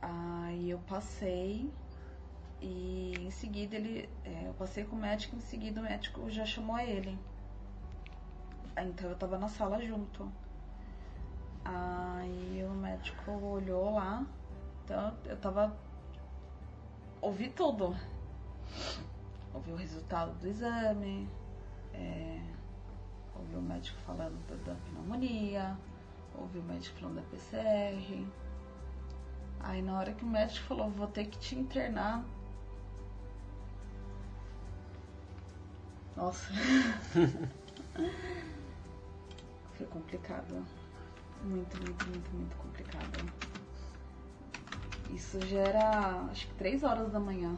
[0.01, 1.73] Aí eu passei
[2.61, 4.09] e em seguida ele.
[4.25, 7.19] é, eu passei com o médico, em seguida o médico já chamou ele.
[8.77, 10.31] Então eu tava na sala junto.
[11.65, 14.27] Aí o médico olhou lá.
[14.85, 15.77] Então eu tava.
[17.21, 17.97] Ouvi tudo.
[19.53, 21.29] Ouvi o resultado do exame.
[21.99, 22.41] É,
[23.35, 25.77] ouvi o médico falando da, da pneumonia.
[26.37, 28.27] Ouvi o médico falando da PCR.
[29.61, 32.25] Aí na hora que o médico falou, vou ter que te internar.
[36.17, 36.53] Nossa.
[39.75, 40.65] Foi complicado.
[41.45, 43.33] Muito, muito, muito, muito complicado.
[45.11, 47.57] Isso já era, acho que 3 horas da manhã.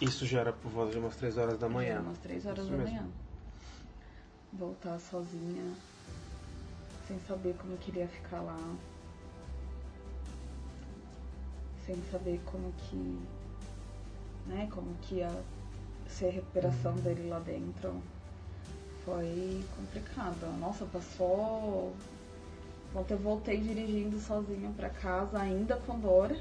[0.00, 1.90] Isso já era por volta de umas 3 horas da Já manhã.
[1.92, 2.94] era umas 3 horas Isso da mesmo.
[2.94, 3.08] manhã.
[4.52, 5.72] Voltar sozinha,
[7.06, 8.58] sem saber como eu queria ficar lá.
[11.84, 13.18] Sem saber como que.
[14.46, 15.30] né, como que ia
[16.08, 18.00] ser a recuperação dele lá dentro.
[19.04, 20.58] Foi complicado.
[20.58, 21.94] Nossa, passou.
[22.94, 26.36] Ontem eu voltei dirigindo sozinha pra casa, ainda com dor.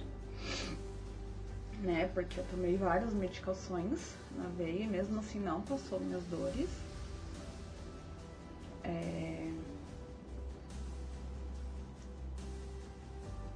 [1.82, 2.10] Né?
[2.14, 6.70] Porque eu tomei várias medicações na veia e mesmo assim não passou minhas dores.
[8.84, 9.52] É...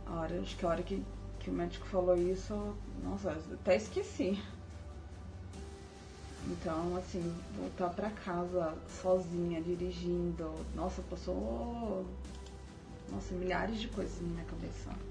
[0.05, 1.03] A hora, acho que a hora que,
[1.39, 4.41] que o médico falou isso, nossa, até esqueci.
[6.47, 7.21] Então, assim,
[7.55, 12.05] voltar pra casa sozinha, dirigindo, nossa, passou
[13.11, 15.08] nossa, milhares de coisas na minha cabeça.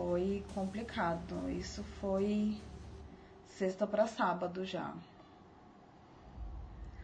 [0.00, 1.50] Foi complicado.
[1.50, 2.56] Isso foi
[3.44, 4.94] sexta pra sábado já.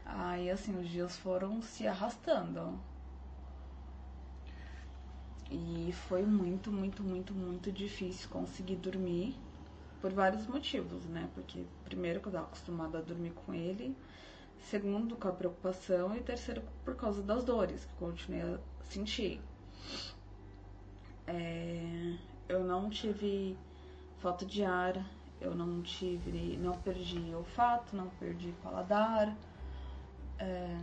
[0.07, 2.81] Aí, assim, os dias foram se arrastando.
[5.51, 9.37] E foi muito, muito, muito, muito difícil conseguir dormir
[10.01, 11.29] por vários motivos, né?
[11.35, 13.95] Porque, primeiro, que eu estava acostumada a dormir com ele,
[14.71, 19.39] segundo, com a preocupação, e terceiro, por causa das dores que continuei a sentir.
[21.27, 22.17] É,
[22.49, 23.57] eu não tive
[24.19, 25.05] falta de ar,
[25.41, 29.37] eu não tive, não perdi olfato, não perdi paladar,
[30.39, 30.77] é,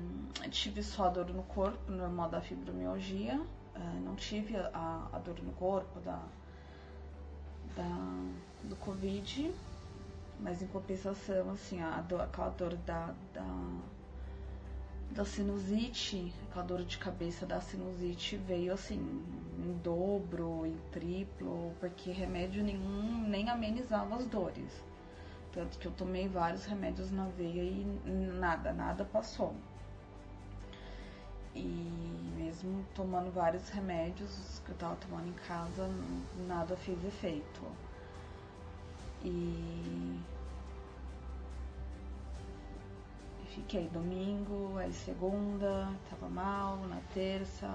[0.49, 3.39] tive só dor no corpo, normal da fibromialgia,
[3.75, 6.21] é, não tive a, a dor no corpo da,
[7.75, 8.23] da,
[8.63, 9.53] do Covid,
[10.39, 13.45] mas em compensação, assim, a dor, aquela dor da, da,
[15.13, 18.97] da sinusite, aquela dor de cabeça da sinusite veio assim,
[19.59, 24.83] em dobro, em triplo, porque remédio nenhum nem amenizava as dores.
[25.51, 27.85] Tanto que eu tomei vários remédios na veia e
[28.39, 29.55] nada, nada passou.
[31.53, 35.87] E mesmo tomando vários remédios que eu tava tomando em casa,
[36.47, 37.61] nada fez efeito.
[39.23, 40.19] E
[43.53, 47.69] fiquei domingo, aí segunda, tava mal, na terça,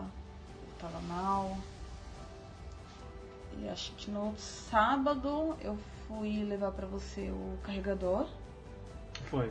[0.78, 1.56] tava mal.
[3.60, 8.26] E acho que no sábado eu fui levar pra você o carregador.
[9.24, 9.50] Foi.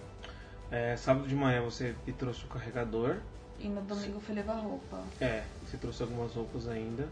[0.69, 3.17] É, sábado de manhã você me trouxe o carregador.
[3.59, 5.01] E no domingo eu fui levar roupa.
[5.19, 7.07] É, você trouxe algumas roupas ainda.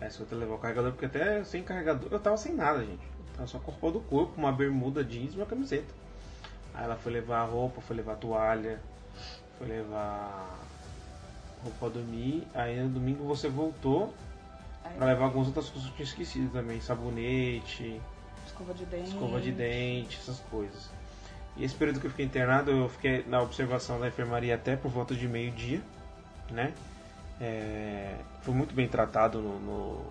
[0.00, 3.04] É, você vai levar o carregador, porque até sem carregador eu tava sem nada, gente.
[3.04, 6.03] Eu tava só com a roupa do corpo, uma bermuda jeans e uma camiseta.
[6.74, 8.80] Aí ela foi levar a roupa, foi levar a toalha,
[9.58, 10.58] foi levar
[11.62, 12.46] roupa pra dormir.
[12.54, 14.12] Aí no domingo você voltou
[14.84, 16.80] Aí, pra levar algumas outras coisas que eu tinha esquecido também.
[16.80, 18.00] Sabonete,
[18.46, 19.08] escova de dente.
[19.08, 20.90] escova de dente, essas coisas.
[21.56, 24.90] E esse período que eu fiquei internado, eu fiquei na observação da enfermaria até por
[24.90, 25.80] volta de meio-dia,
[26.50, 26.74] né?
[27.40, 30.04] É, fui muito bem tratado no, no,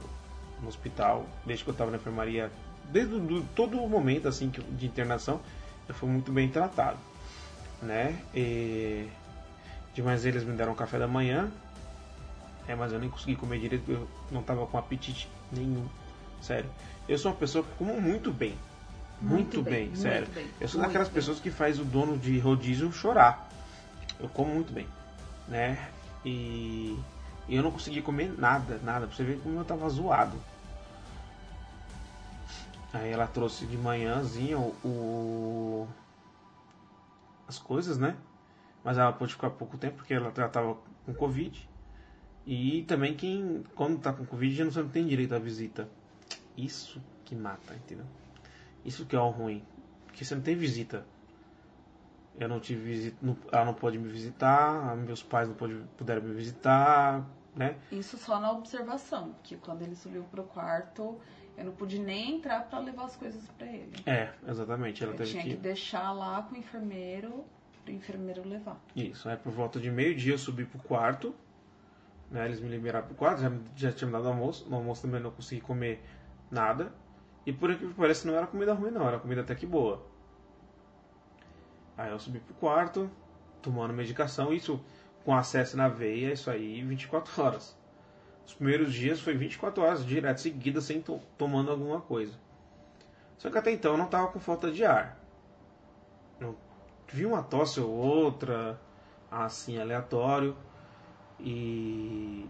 [0.62, 2.50] no hospital, desde que eu estava na enfermaria,
[2.86, 5.42] desde do, todo o momento assim de internação,
[5.88, 6.98] eu fui muito bem tratado,
[7.82, 8.18] né?
[8.34, 9.10] E,
[9.94, 11.52] de mais eles me deram café da manhã,
[12.68, 15.86] é, mas eu nem consegui comer direito, eu não estava com apetite nenhum,
[16.42, 16.70] sério.
[17.08, 18.58] Eu sou uma pessoa que como muito bem,
[19.22, 20.28] muito, bem, muito sério.
[20.34, 21.16] bem, Eu sou muito daquelas bem.
[21.16, 23.50] pessoas que faz o dono de rodízio chorar.
[24.20, 24.88] Eu como muito bem,
[25.48, 25.90] né?
[26.26, 26.98] E,
[27.48, 29.06] e eu não consegui comer nada, nada.
[29.08, 30.38] Pra você ver como eu tava zoado.
[32.94, 35.88] Aí ela trouxe de manhãzinha o, o-
[37.48, 38.16] as coisas, né?
[38.84, 41.68] Mas ela pôde ficar pouco tempo porque ela já tava com Covid.
[42.46, 45.88] E também quem, quando tá com Covid, já não tem direito à visita.
[46.56, 48.06] Isso que mata, entendeu?
[48.86, 49.64] Isso que é o ruim.
[50.06, 51.06] Porque você não tem visita.
[52.38, 53.18] Eu não tive visita.
[53.22, 57.26] não- Ela não pode me visitar, meus pais não pode, puderam me visitar,
[57.56, 57.76] né?
[57.92, 61.18] Isso só na observação, que quando ele subiu pro quarto,
[61.58, 63.94] eu não pude nem entrar pra levar as coisas pra ele.
[64.06, 65.04] É, exatamente.
[65.04, 65.56] Ela Eu tinha que que.
[65.56, 67.46] deixar lá com o enfermeiro,
[67.84, 68.80] pro enfermeiro levar.
[68.96, 71.34] Isso, aí por volta de meio-dia eu subi pro quarto.
[72.32, 74.68] Né, eles me liberaram pro quarto, já, já tinham me dado almoço.
[74.68, 76.02] No almoço também não consegui comer
[76.50, 76.92] nada.
[77.46, 80.04] E por aqui parece não era comida ruim não, era comida até que boa.
[81.98, 83.10] Aí eu subi pro quarto,
[83.62, 84.84] tomando medicação, isso
[85.24, 87.78] com acesso na veia, isso aí 24 horas.
[88.46, 92.34] Os primeiros dias foi 24 horas direto seguida sem to tomando alguma coisa.
[93.38, 95.20] Só que até então eu não tava com falta de ar.
[97.12, 98.80] Vi uma tosse ou outra,
[99.30, 100.56] assim, aleatório.
[101.40, 102.50] E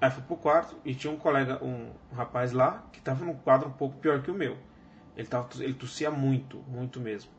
[0.00, 3.68] aí fui pro quarto e tinha um colega, um rapaz lá, que tava num quadro
[3.68, 4.56] um pouco pior que o meu.
[5.16, 7.30] Ele, tava, ele tossia muito, muito mesmo.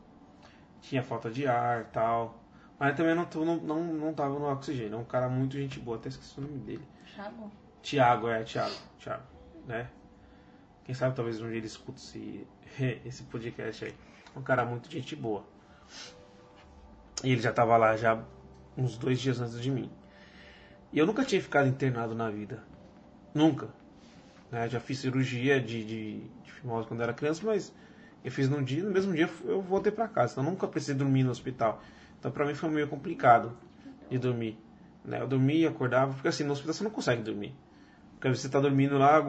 [0.80, 2.40] Tinha falta de ar tal.
[2.78, 4.94] Mas também não, não, não, não tava no oxigênio.
[4.94, 6.86] É um cara muito gente boa, até esqueci o nome dele.
[7.14, 7.50] Thiago?
[7.82, 9.24] Tiago, é, Tiago, Tiago,
[9.66, 9.90] né?
[10.84, 12.46] Quem sabe talvez um dia ele escute esse,
[13.04, 13.94] esse podcast aí.
[14.36, 15.44] Um cara muito gente boa.
[17.22, 18.22] E ele já tava lá já
[18.76, 19.90] uns dois dias antes de mim.
[20.92, 22.62] E eu nunca tinha ficado internado na vida.
[23.34, 23.68] Nunca.
[24.50, 24.68] Né?
[24.68, 27.72] Já fiz cirurgia de, de, de fimose quando era criança, mas
[28.24, 30.32] eu fiz num dia, no mesmo dia eu voltei pra casa.
[30.32, 31.82] Então eu nunca precisei dormir no hospital.
[32.18, 33.56] Então pra mim foi meio complicado
[34.10, 34.58] de dormir.
[35.04, 35.20] Né?
[35.20, 37.54] Eu dormia, acordava, porque assim, no hospital você não consegue dormir.
[38.22, 39.20] Porque você tá dormindo lá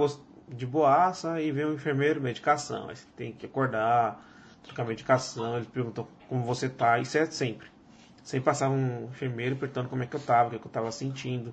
[0.47, 2.89] de boaça e vem um enfermeiro, medicação.
[2.89, 4.23] Aí você tem que acordar,
[4.61, 7.67] trocar medicação, eles perguntam como você tá, isso é sempre.
[8.23, 10.71] Sempre passava um enfermeiro perguntando como é que eu tava, o que, é que eu
[10.71, 11.51] tava sentindo.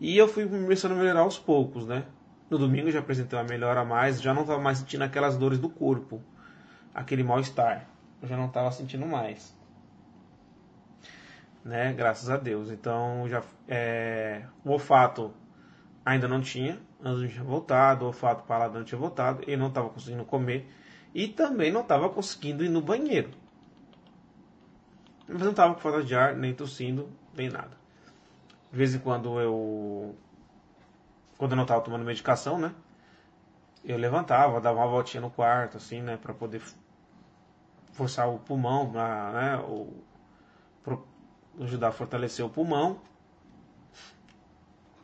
[0.00, 2.06] E eu fui começando a melhorar aos poucos, né?
[2.48, 5.58] No domingo já apresentei uma melhora a mais, já não tava mais sentindo aquelas dores
[5.58, 6.22] do corpo,
[6.94, 7.86] aquele mal-estar.
[8.22, 9.54] Eu já não tava sentindo mais.
[11.62, 11.92] né?
[11.92, 12.70] Graças a Deus.
[12.70, 15.34] Então já é, o olfato
[16.08, 19.68] ainda não tinha, antes não tinha voltado, o olfato paladar não tinha voltado, ele não
[19.68, 20.66] estava conseguindo comer
[21.14, 23.30] e também não estava conseguindo ir no banheiro.
[25.28, 27.76] Mas não estava com falta de ar, nem tossindo, nem nada.
[28.72, 30.16] De vez em quando eu.
[31.36, 32.74] Quando eu não estava tomando medicação, né?
[33.84, 36.16] Eu levantava, dava uma voltinha no quarto, assim, né?
[36.16, 36.62] Pra poder
[37.92, 39.56] forçar o pulmão, pra, né?
[39.58, 39.92] O,
[41.60, 43.00] ajudar a fortalecer o pulmão.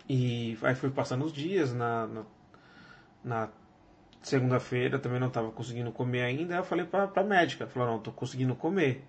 [0.09, 2.25] E aí fui passando os dias na, na,
[3.25, 3.49] na
[4.23, 6.57] segunda-feira também não estava conseguindo comer ainda.
[6.57, 9.05] Eu falei para a médica, falou, não, estou conseguindo comer.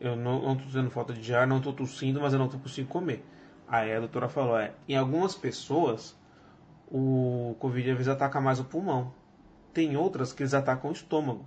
[0.00, 2.88] Eu não estou tendo falta de ar, não estou tossindo, mas eu não estou conseguindo
[2.88, 3.24] comer.
[3.68, 6.16] Aí a doutora falou, é, em algumas pessoas
[6.90, 9.14] o Covid às vezes ataca mais o pulmão.
[9.72, 11.44] Tem outras que eles atacam o estômago.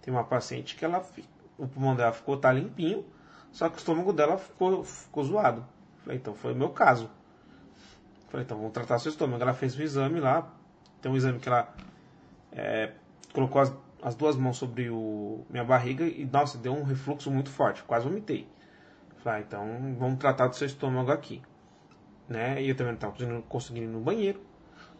[0.00, 1.04] Tem uma paciente que ela,
[1.58, 3.04] o pulmão dela ficou tá limpinho,
[3.50, 5.66] só que o estômago dela ficou, ficou zoado.
[5.98, 7.10] Falei, então foi o meu caso.
[8.28, 9.42] Falei, então vamos tratar seu estômago.
[9.42, 10.52] Ela fez o exame lá.
[11.00, 11.72] Tem um exame que ela
[12.52, 12.92] é,
[13.32, 17.50] colocou as, as, duas mãos sobre o, minha barriga e, nossa, deu um refluxo muito
[17.50, 17.82] forte.
[17.84, 18.48] Quase vomitei.
[19.18, 21.42] Falei, ah, então vamos tratar do seu estômago aqui.
[22.28, 22.62] Né?
[22.62, 24.40] E eu também não estava conseguindo, conseguindo ir no banheiro.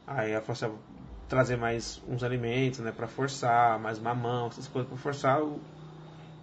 [0.07, 0.97] Aí ela falou assim, ah,
[1.29, 5.61] trazer mais uns alimentos, né, para forçar, mais mamão, essas coisas para forçar, eu,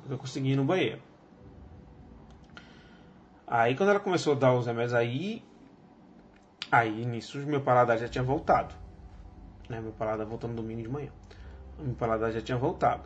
[0.10, 1.02] eu consegui ir no banheiro.
[3.48, 5.44] Aí quando ela começou a dar os remédios aí,
[6.74, 8.74] aí nisso meu paladar já tinha voltado.
[9.70, 9.80] Né?
[9.80, 11.10] Meu paladar voltou no domingo de manhã.
[11.80, 13.04] Meu paladar já tinha voltado.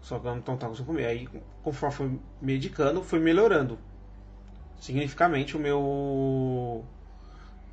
[0.00, 1.06] Só que eu não estava conseguindo comer.
[1.06, 1.28] Aí
[1.62, 3.78] conforme foi medicando, foi melhorando
[4.78, 6.84] significativamente o meu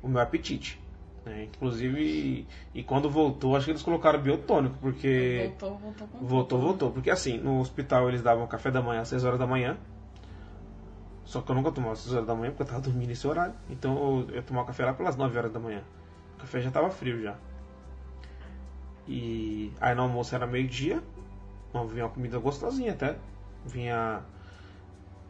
[0.02, 0.80] o meu apetite.
[1.24, 1.44] Né?
[1.44, 5.52] Inclusive, e, quando voltou, acho que eles colocaram biotônico, porque.
[5.60, 6.90] Voltou, voltou Voltou, voltou.
[6.90, 9.76] Porque assim, no hospital eles davam café da manhã às 6 horas da manhã.
[11.24, 13.54] Só que eu nunca tomava 6 horas da manhã porque eu tava dormindo nesse horário.
[13.70, 15.82] Então eu, eu tomava café lá pelas 9 horas da manhã.
[16.36, 17.36] O café já tava frio já.
[19.06, 21.02] E aí no almoço era meio-dia.
[21.90, 23.16] Vinha uma comida gostosinha até.
[23.64, 24.22] Vinha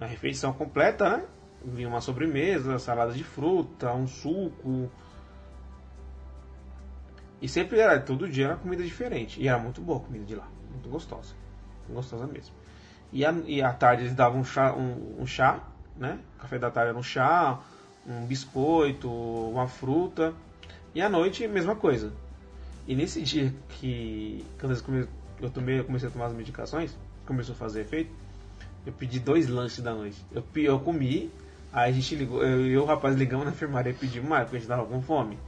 [0.00, 1.24] a refeição completa, né?
[1.64, 4.90] Vinha uma sobremesa, salada de fruta, um suco.
[7.40, 9.40] E sempre era, todo dia era comida diferente.
[9.40, 10.48] E era muito boa a comida de lá.
[10.70, 11.34] Muito gostosa.
[11.86, 12.54] Muito gostosa mesmo.
[13.12, 15.60] E, e à tarde eles davam um chá, um, um chá,
[15.96, 16.18] né?
[16.38, 17.60] Café da tarde era um chá,
[18.06, 20.34] um biscoito, uma fruta.
[20.94, 22.12] E à noite, mesma coisa.
[22.86, 25.06] E nesse dia que, quando
[25.40, 28.10] eu, tomei, eu comecei a tomar as medicações, começou a fazer efeito,
[28.84, 30.24] eu pedi dois lanches da noite.
[30.32, 31.30] Eu, eu comi,
[31.72, 34.56] aí a gente ligou, eu e o rapaz ligamos na enfermaria e pedimos mais, porque
[34.56, 35.38] a gente tava com fome.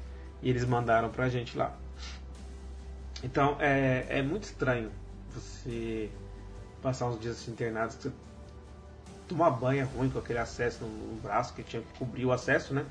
[0.43, 1.77] E eles mandaram pra gente lá.
[3.23, 4.91] Então é, é muito estranho
[5.31, 6.11] você
[6.81, 8.13] passar uns dias assim, internados, você
[9.29, 12.75] tomar banho é ruim com aquele acesso no, braço, que tinha que cobrir o acesso,
[12.75, 12.85] né?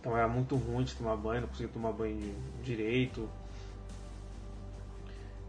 [0.00, 3.28] Então era muito ruim de tomar banho, não conseguia tomar banho direito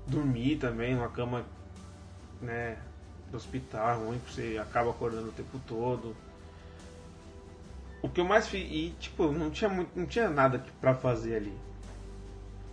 [0.10, 1.45] dormir também numa cama
[2.41, 2.77] né,
[3.29, 6.15] do hospital, é ruim, você acaba acordando o tempo todo.
[8.01, 11.36] O que eu mais fiz, e tipo, não tinha, muito, não tinha nada pra fazer
[11.36, 11.53] ali.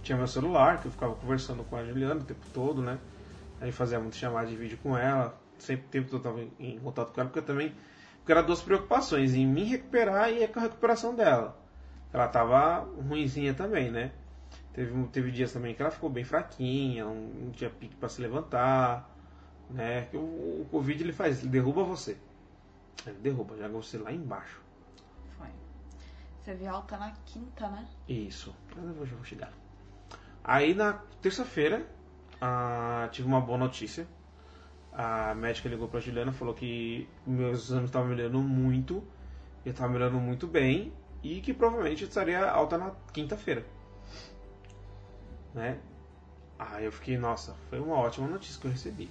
[0.03, 2.99] Tinha meu celular, que eu ficava conversando com a Juliana o tempo todo, né?
[3.61, 7.21] Aí fazia muita chamada de vídeo com ela, sempre tempo eu tava em contato com
[7.21, 7.75] ela, porque eu também.
[8.19, 11.57] Porque era duas preocupações, em me recuperar e com a recuperação dela.
[12.13, 14.13] Ela tava ruimzinha também, né?
[14.73, 18.21] Teve, teve dias também que ela ficou bem fraquinha, não, não tinha pique para se
[18.21, 19.09] levantar,
[19.71, 20.09] né?
[20.13, 22.17] O, o Covid ele faz, ele derruba você.
[23.07, 24.61] Ele derruba, joga você lá embaixo.
[25.39, 25.49] Foi.
[26.43, 27.87] Você viu alta na quinta, né?
[28.09, 28.55] Isso.
[28.75, 29.53] Mas eu vou, já vou chegar.
[30.43, 31.87] Aí na terça-feira
[32.41, 34.07] ah, tive uma boa notícia.
[34.97, 39.05] A médica ligou pra Juliana falou que meus exames estavam melhorando muito,
[39.65, 43.65] eu estava melhorando muito bem e que provavelmente eu estaria alta na quinta-feira
[45.57, 45.79] né?
[46.59, 49.11] Aí eu fiquei, nossa, foi uma ótima notícia que eu recebi.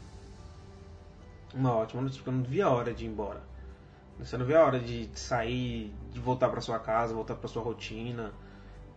[1.54, 3.42] Uma ótima notícia, porque eu não via a hora de ir embora.
[4.20, 7.64] Você não vê a hora de sair, de voltar para sua casa, voltar para sua
[7.64, 8.32] rotina,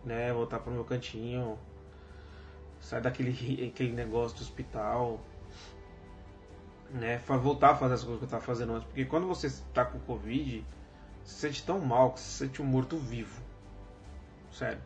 [0.05, 0.31] né?
[0.31, 1.57] Voltar para o meu cantinho,
[2.79, 3.31] sair daquele
[3.67, 5.19] aquele negócio do hospital,
[6.91, 7.17] né?
[7.17, 9.99] Voltar a fazer as coisas que eu estava fazendo antes, porque quando você está com
[9.99, 10.65] covid,
[11.23, 13.41] você se sente tão mal que você se sente um morto vivo,
[14.51, 14.81] sério.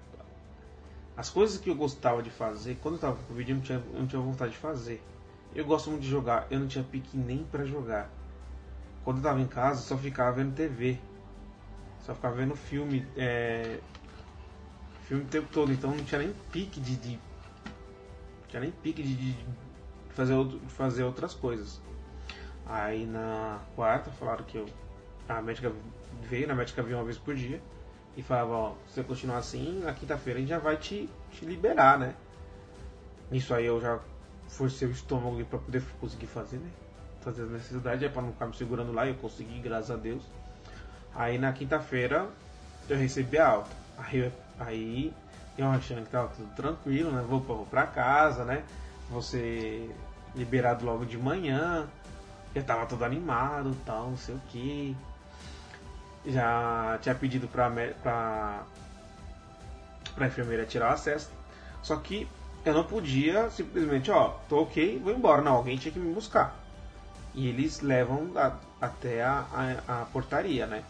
[1.16, 3.84] As coisas que eu gostava de fazer, quando eu tava com Covid, eu não tinha,
[3.94, 5.04] eu não tinha vontade de fazer.
[5.54, 8.10] Eu gosto muito de jogar, eu não tinha pique nem para jogar.
[9.04, 10.98] Quando eu tava em casa, só ficava vendo TV.
[12.00, 13.80] Só ficava vendo filme, é,
[15.04, 19.04] filme o tempo todo, então não tinha nem pique de, de não tinha nem pique
[19.04, 19.46] de, de
[20.10, 21.80] fazer, outro, fazer outras coisas.
[22.66, 24.66] Aí na quarta falaram que eu,
[25.28, 25.72] a médica
[26.22, 27.62] veio, na médica veio uma vez por dia
[28.16, 31.46] e falava, ó, se você continuar assim, na quinta-feira a gente já vai te, te
[31.46, 32.16] liberar, né?
[33.32, 34.00] Isso aí eu já
[34.48, 36.70] forcei o estômago pra poder conseguir fazer, né?
[37.22, 40.24] Fazer as necessidades, é pra não ficar me segurando lá, eu consegui, graças a Deus.
[41.16, 42.30] Aí na quinta-feira
[42.88, 43.76] eu recebi a alta.
[43.98, 45.14] Aí, aí
[45.58, 47.24] eu achando que tava tudo tranquilo, né?
[47.28, 48.64] Vou, vou pra casa, né?
[49.22, 49.94] Ser
[50.36, 51.88] liberado logo de manhã.
[52.56, 54.96] Já tava todo animado tal, não sei o que.
[56.26, 57.70] Já tinha pedido pra,
[58.02, 58.64] pra,
[60.16, 61.30] pra enfermeira tirar o acesso.
[61.82, 62.28] Só que
[62.66, 65.42] eu não podia simplesmente, ó, tô ok, vou embora.
[65.42, 66.56] Não, alguém tinha que me buscar.
[67.34, 69.46] E eles levam a- até a,
[69.88, 70.84] a, a portaria, né?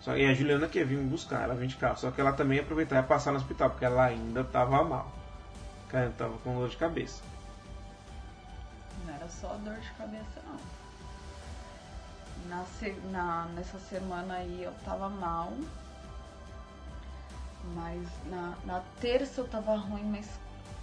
[0.00, 1.98] Só, e a Juliana que vir me buscar, ela vem de carro.
[1.98, 5.10] Só que ela também aproveitava e passar no hospital, porque ela ainda tava mal.
[5.92, 7.22] Ela tava com dor de cabeça.
[9.06, 10.58] Não era só dor de cabeça, não.
[12.48, 12.64] Na,
[13.10, 15.52] na- nessa semana aí eu tava mal.
[17.74, 20.28] Mas na, na terça eu tava ruim, mas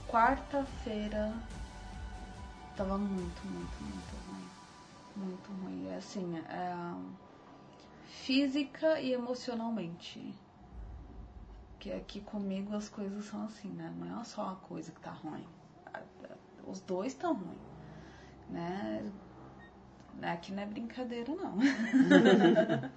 [0.10, 1.34] quarta-feira
[2.76, 4.50] tava muito, muito, muito ruim.
[5.16, 5.88] Muito ruim.
[5.88, 6.76] É Assim, é,
[8.08, 10.34] física e emocionalmente.
[11.80, 13.94] Que aqui comigo as coisas são assim, né?
[13.98, 15.46] Não é só uma coisa que tá ruim.
[15.94, 17.73] A- a- Os dois estão ruins
[18.54, 19.12] né?
[20.22, 21.58] Aqui não é brincadeira, não.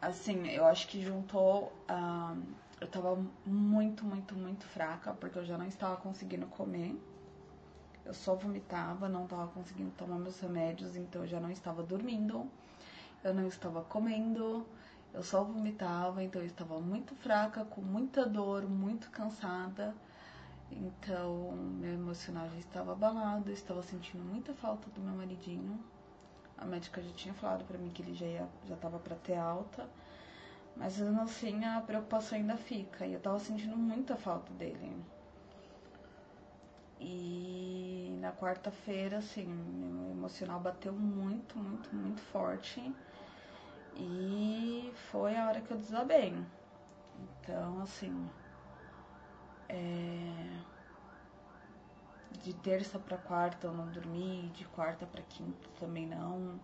[0.00, 1.72] assim, eu acho que juntou.
[1.88, 2.36] ah,
[2.80, 6.94] eu tava muito, muito, muito fraca, porque eu já não estava conseguindo comer.
[8.04, 12.46] Eu só vomitava, não estava conseguindo tomar meus remédios, então eu já não estava dormindo.
[13.22, 14.66] Eu não estava comendo,
[15.14, 19.94] eu só vomitava, então eu estava muito fraca, com muita dor, muito cansada.
[20.76, 25.78] Então, meu emocional já estava abalado, eu estava sentindo muita falta do meu maridinho.
[26.58, 29.36] A médica já tinha falado pra mim que ele já ia, já tava para ter
[29.36, 29.88] alta,
[30.76, 34.96] mas assim a preocupação ainda fica e eu tava sentindo muita falta dele.
[37.00, 42.94] E na quarta-feira, assim, meu emocional bateu muito, muito, muito forte.
[43.96, 46.34] E foi a hora que eu desabei.
[47.42, 48.28] Então, assim,
[49.74, 50.60] é,
[52.42, 56.60] de terça pra quarta eu não dormi, de quarta pra quinta também não.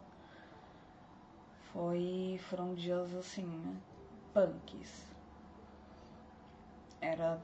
[1.73, 3.77] Foi, foram dias assim,
[4.35, 5.07] punks.
[7.01, 7.41] Era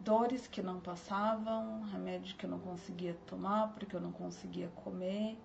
[0.00, 5.38] dores que não passavam, remédio que eu não conseguia tomar porque eu não conseguia comer.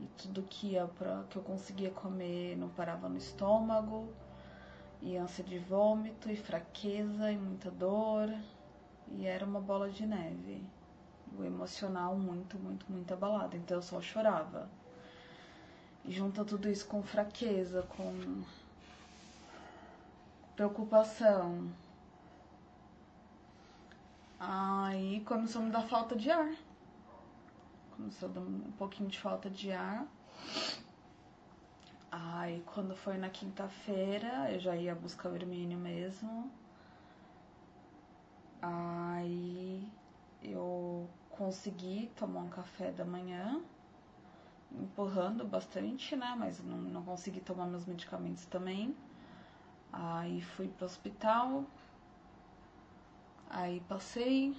[0.00, 4.12] E tudo que, ia pra, que eu conseguia comer não parava no estômago.
[5.00, 8.28] E ânsia de vômito, e fraqueza, e muita dor.
[9.12, 10.62] E era uma bola de neve.
[11.36, 13.56] O emocional muito, muito, muito abalado.
[13.56, 14.68] Então eu só chorava.
[16.04, 18.42] E junta tudo isso com fraqueza, com
[20.56, 21.70] preocupação.
[24.40, 26.54] Aí começou a me dar falta de ar.
[27.96, 30.06] Começou a dar um pouquinho de falta de ar.
[32.10, 36.50] Aí quando foi na quinta-feira, eu já ia buscar o Hermínio mesmo.
[38.60, 39.88] Aí
[40.42, 43.60] eu consegui tomar um café da manhã,
[44.72, 46.34] empurrando bastante, né?
[46.36, 48.96] Mas não, não consegui tomar meus medicamentos também.
[49.92, 51.64] Aí fui pro hospital.
[53.50, 54.54] Aí passei,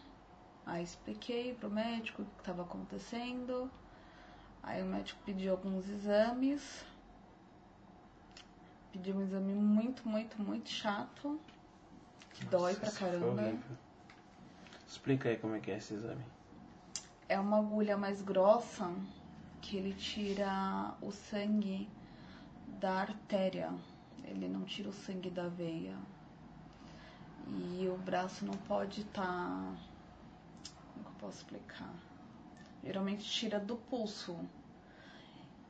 [0.65, 3.69] aí expliquei pro médico o que estava acontecendo.
[4.63, 6.85] Aí o médico pediu alguns exames.
[8.91, 11.39] Pediu um exame muito, muito, muito chato.
[12.33, 13.53] Que dói pra Nossa, caramba.
[14.89, 16.25] Explica aí como é que é esse exame.
[17.29, 18.91] É uma agulha mais grossa
[19.61, 21.87] que ele tira o sangue
[22.79, 23.71] da artéria.
[24.23, 25.95] Ele não tira o sangue da veia.
[27.47, 29.75] E o braço não pode estar.
[30.93, 31.93] Como que eu posso explicar?
[32.83, 34.39] Geralmente tira do pulso.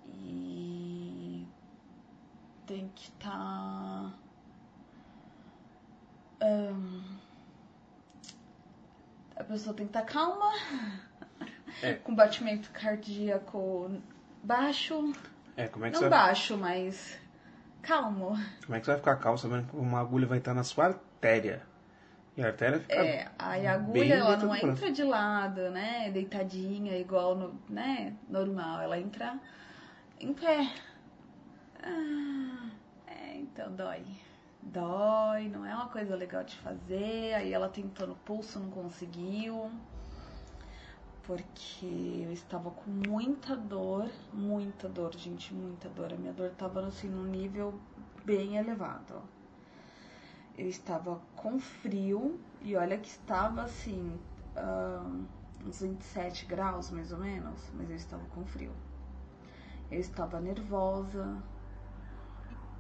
[0.08, 1.46] E
[2.66, 4.14] tem que estar.
[9.40, 10.52] A pessoa tem que estar calma,
[11.82, 11.94] É.
[12.04, 13.90] com batimento cardíaco
[14.44, 15.14] baixo.
[15.56, 17.18] É, como é que Não você vai, baixo, mas
[17.82, 18.38] calmo.
[18.66, 20.86] como é que você vai ficar calmo sabendo que uma agulha vai estar na sua
[20.88, 21.62] artéria?
[22.38, 22.94] E a artéria fica.
[22.94, 26.10] É, aí a agulha ela não entra de lado, né?
[26.12, 28.14] Deitadinha, igual no, né?
[28.30, 28.82] Normal.
[28.82, 29.38] Ela entra
[30.20, 30.70] em pé.
[31.84, 32.70] Ah,
[33.08, 34.04] é, então dói.
[34.62, 37.34] Dói, não é uma coisa legal de fazer.
[37.34, 39.72] Aí ela tentou no pulso, não conseguiu.
[41.24, 46.14] Porque eu estava com muita dor, muita dor, gente, muita dor.
[46.14, 47.80] A minha dor tava assim num nível
[48.26, 49.22] bem elevado.
[50.58, 54.20] Eu estava com frio e olha que estava assim,
[54.56, 55.06] ah,
[55.66, 58.74] uns 27 graus mais ou menos, mas eu estava com frio.
[59.90, 61.42] Eu estava nervosa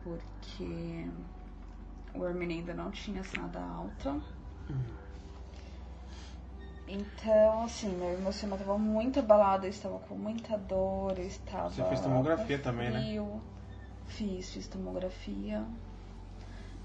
[0.04, 1.08] porque
[2.14, 4.20] o Hermine ainda não tinha assinado a alta.
[6.88, 11.70] Então, assim, meu emocional estava muito abalado, eu estava com muita dor, eu estava.
[11.70, 13.02] Você fez tomografia com também, né?
[13.02, 13.42] frio.
[14.08, 15.64] Fiz, fiz tomografia.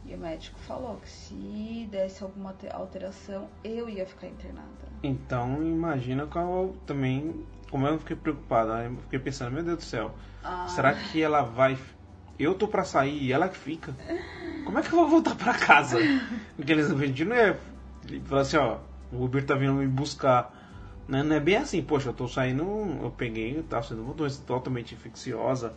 [0.05, 4.69] E o médico falou que se desse alguma te- alteração, eu ia ficar internada.
[5.03, 7.47] Então, imagina qual também.
[7.71, 8.87] Como eu fiquei preocupado, né?
[8.87, 10.15] eu fiquei pensando, meu Deus do céu,
[10.45, 11.79] Ah, será que ela vai.
[12.39, 13.95] Eu tô pra sair e ela que fica?
[14.65, 15.99] Como é que eu vou voltar pra casa?
[16.57, 17.57] Porque eles a gente não é.
[18.25, 18.79] Falar assim, ó,
[19.13, 20.53] o Uber tá vindo me buscar.
[21.07, 21.23] Né?
[21.23, 22.63] Não é bem assim, poxa, eu tô saindo,
[23.03, 25.75] eu peguei, tá sendo uma doença totalmente infecciosa,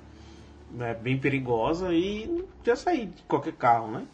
[0.71, 4.05] né, bem perigosa e já saí de qualquer carro, né?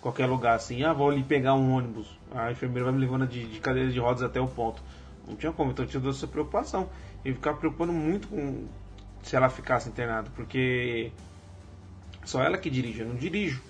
[0.00, 3.44] Qualquer lugar assim, ah, vou ali pegar um ônibus, a enfermeira vai me levando de,
[3.44, 4.82] de cadeira de rodas até o ponto.
[5.26, 6.88] Não tinha como, então tinha essa preocupação.
[7.24, 8.66] E ficava preocupando muito com
[9.22, 11.10] se ela ficasse internada, porque
[12.24, 13.60] só ela que dirige, eu não dirijo.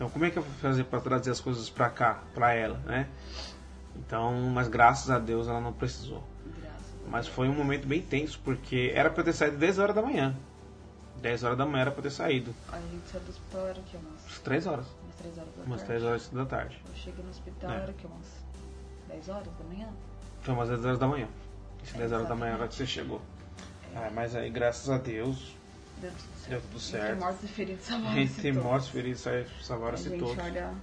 [0.00, 2.78] Então como é que eu vou fazer para trazer as coisas para cá, para ela,
[2.86, 3.06] né?
[3.94, 6.24] Então, mas graças a Deus ela não precisou.
[7.06, 10.34] Mas foi um momento bem tenso, porque era para ter saído 10 horas da manhã.
[11.20, 12.54] 10 horas da manhã era para ter saído.
[12.72, 13.96] A gente saiu do hospital era o que?
[13.98, 14.86] Umas, Umas 3 horas.
[15.04, 15.86] umas 3 horas da Umas tarde.
[15.86, 16.82] 3 horas da tarde.
[16.88, 17.76] Eu cheguei no hospital É.
[17.76, 18.06] era o que?
[18.06, 18.26] Umas
[19.08, 19.88] 10 horas da manhã?
[20.40, 21.28] Foi umas 10 horas da manhã.
[21.84, 22.70] Esse É, 10 horas da manhã era exatamente.
[22.70, 23.20] que você chegou.
[23.94, 25.54] Ah, mas aí, graças a Deus,
[26.00, 26.48] Deu tudo certo.
[26.48, 29.20] deu tudo Entre mortos e feridos salvaram Entre mortos, feridos,
[29.62, 30.38] salvaram-se Gente, todos.
[30.44, 30.74] olha,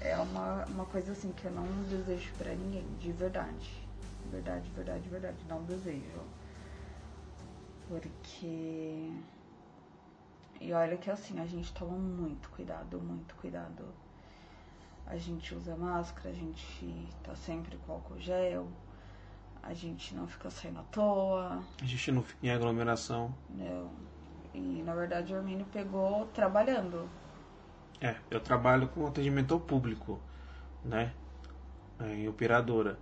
[0.00, 3.88] é uma, uma coisa assim que eu não desejo pra ninguém, de verdade.
[4.30, 5.36] Verdade, verdade, verdade.
[5.48, 6.20] Não desejo.
[7.88, 9.10] Porque.
[10.60, 13.84] E olha que assim, a gente toma muito cuidado, muito cuidado.
[15.06, 18.68] A gente usa máscara, a gente tá sempre com álcool gel,
[19.62, 23.34] a gente não fica saindo à toa, A gente não fica em aglomeração.
[23.50, 23.90] não.
[24.54, 27.08] E na verdade o Armínio pegou trabalhando.
[28.00, 30.18] É, eu trabalho com atendimento ao público,
[30.84, 31.12] né?
[32.00, 32.98] É, Em operadora.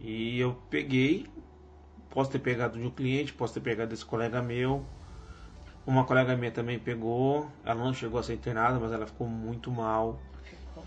[0.00, 1.26] E eu peguei,
[2.10, 4.84] posso ter pegado de um cliente, posso ter pegado desse colega meu.
[5.86, 9.70] Uma colega minha também pegou, ela não chegou a ser internada, mas ela ficou muito
[9.70, 10.18] mal.
[10.42, 10.82] Ficou.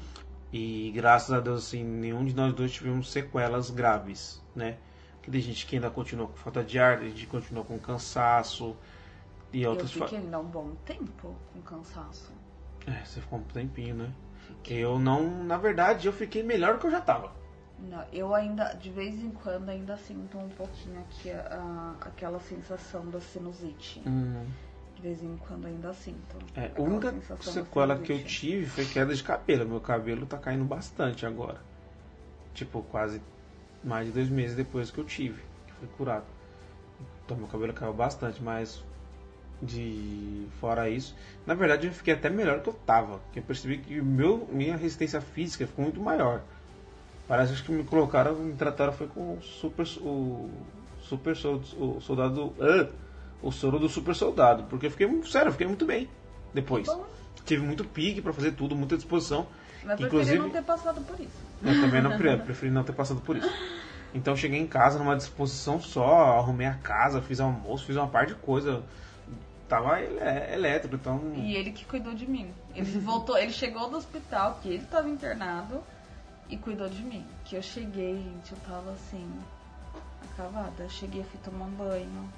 [0.51, 4.77] E graças a Deus, assim, nenhum de nós dois tivemos sequelas graves, né?
[5.21, 7.77] Que tem gente que ainda continua com falta de ar, tem gente que continua com
[7.77, 8.75] cansaço
[9.51, 12.31] e Eu outras fiquei ainda um bom tempo com cansaço.
[12.85, 14.13] É, você ficou um tempinho, né?
[14.67, 17.31] Eu não, na verdade, eu fiquei melhor do que eu já tava.
[17.79, 23.07] Não, eu ainda, de vez em quando, ainda sinto um pouquinho aqui a, aquela sensação
[23.09, 24.01] da sinusite.
[24.95, 26.37] De vez em quando ainda sinto.
[26.55, 29.67] É, a única sequela que eu tive foi queda de cabelo.
[29.67, 31.61] Meu cabelo tá caindo bastante agora.
[32.53, 33.21] Tipo, quase
[33.83, 36.25] mais de dois meses depois que eu tive, que foi curado.
[37.23, 38.83] Então meu cabelo caiu bastante, mas
[39.62, 43.80] de fora isso, na verdade eu fiquei até melhor que eu tava, porque eu percebi
[43.80, 46.41] que o meu minha resistência física ficou muito maior.
[47.28, 50.49] Parece que me colocaram, me trataram foi com o super o
[51.01, 51.34] super
[51.78, 52.88] o soldado, ah,
[53.41, 56.08] o soro do super soldado, porque eu fiquei sério, eu fiquei muito bem
[56.53, 56.86] depois.
[56.88, 57.05] Bom,
[57.45, 59.47] Tive muito pique pra fazer tudo, muita disposição.
[59.86, 61.32] mas Inclusive- preferi não ter passado por isso.
[61.64, 63.49] Eu também não pre- preferi não ter passado por isso.
[64.14, 68.26] Então cheguei em casa numa disposição só, arrumei a casa, fiz almoço, fiz uma par
[68.26, 68.84] de coisa.
[69.68, 70.18] Tava ele-
[70.53, 71.34] elétrico, então.
[71.36, 72.53] E ele que cuidou de mim.
[72.74, 75.84] Ele voltou, ele chegou do hospital, que ele tava internado,
[76.49, 77.26] e cuidou de mim.
[77.43, 79.30] Que eu cheguei, gente, eu tava assim,
[80.32, 80.84] acabada.
[80.84, 82.30] Eu cheguei, fui tomar um banho.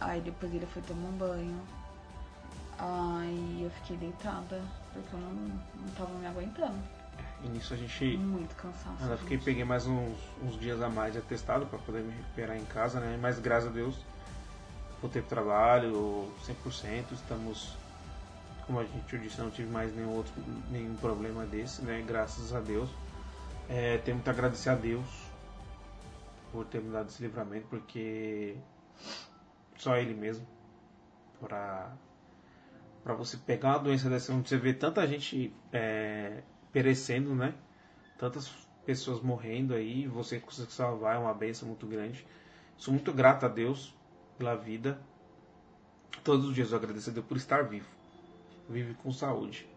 [0.00, 1.60] Aí depois ele foi tomar um banho.
[2.78, 4.60] Aí eu fiquei deitada,
[4.92, 6.76] porque eu não, não tava me aguentando.
[7.42, 8.16] E nisso a gente.
[8.18, 9.04] Muito cansaço.
[9.08, 12.56] Eu fiquei, peguei mais uns, uns dias a mais de atestado pra poder me recuperar
[12.56, 13.18] em casa, né?
[13.20, 13.96] Mas graças a Deus
[15.04, 17.12] voltei pro trabalho 100%.
[17.12, 17.76] Estamos,
[18.66, 20.32] como a gente disse, não tive mais nenhum outro
[20.70, 22.02] nenhum problema desse, né?
[22.06, 22.88] Graças a Deus.
[23.68, 25.06] É, temos que agradecer a Deus
[26.50, 28.56] por ter me dado esse livramento, porque
[29.76, 30.46] só Ele mesmo
[31.38, 31.92] para
[33.02, 36.42] para você pegar uma doença dessa onde você vê tanta gente é,
[36.72, 37.52] perecendo, né?
[38.16, 38.48] Tantas
[38.86, 42.26] pessoas morrendo aí, você conseguir salvar é uma benção muito grande.
[42.78, 43.94] Sou muito grato a Deus
[44.38, 44.98] pela vida.
[46.24, 47.88] Todos os dias eu agradeço a Deus por estar vivo.
[48.68, 49.68] Vive com saúde.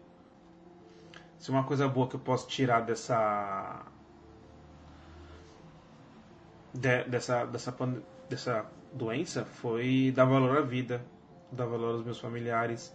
[1.38, 3.84] Se uma coisa boa que eu posso tirar dessa
[6.74, 7.72] de- dessa dessa
[8.28, 11.04] dessa doença foi dar valor à vida,
[11.52, 12.94] dar valor aos meus familiares,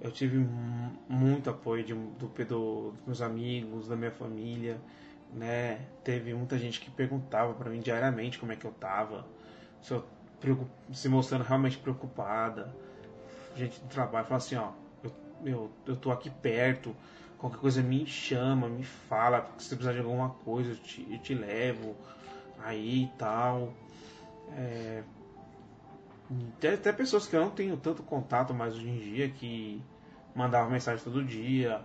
[0.00, 4.78] eu tive mu- muito apoio de, do, do- dos meus amigos, da minha família,
[5.32, 5.86] né?
[6.02, 9.26] Teve muita gente que perguntava pra mim diariamente como é que eu tava,
[9.80, 10.04] se eu
[10.92, 12.74] se mostrando realmente preocupada.
[13.56, 14.70] Gente do trabalho fala assim, ó,
[15.02, 15.12] eu,
[15.44, 16.94] eu, eu tô aqui perto,
[17.38, 21.18] qualquer coisa me chama, me fala, se você precisar de alguma coisa, eu te, eu
[21.18, 21.94] te levo
[22.62, 23.72] aí e tal.
[24.56, 25.02] É,
[26.60, 29.80] tem até pessoas que eu não tenho tanto contato mais hoje em dia que
[30.34, 31.80] mandavam mensagem todo dia,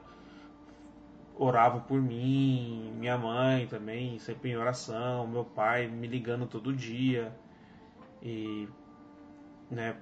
[1.37, 7.31] oravam por mim, minha mãe também, sempre em oração, meu pai me ligando todo dia
[8.21, 8.67] e
[9.69, 9.95] né,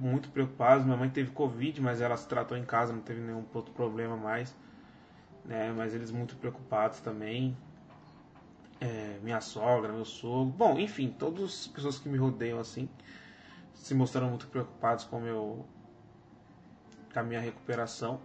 [0.00, 0.84] muito preocupados.
[0.84, 4.16] Minha mãe teve Covid, mas ela se tratou em casa, não teve nenhum outro problema
[4.16, 4.54] mais,
[5.44, 7.56] né, mas eles muito preocupados também.
[8.80, 12.88] É, minha sogra, meu sogro, bom, enfim, todas as pessoas que me rodeiam assim
[13.74, 15.64] se mostraram muito preocupados com, meu,
[17.12, 18.20] com a minha recuperação.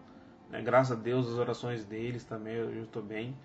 [0.49, 0.61] né?
[0.61, 3.35] Graças a Deus, as orações deles também, eu estou bem.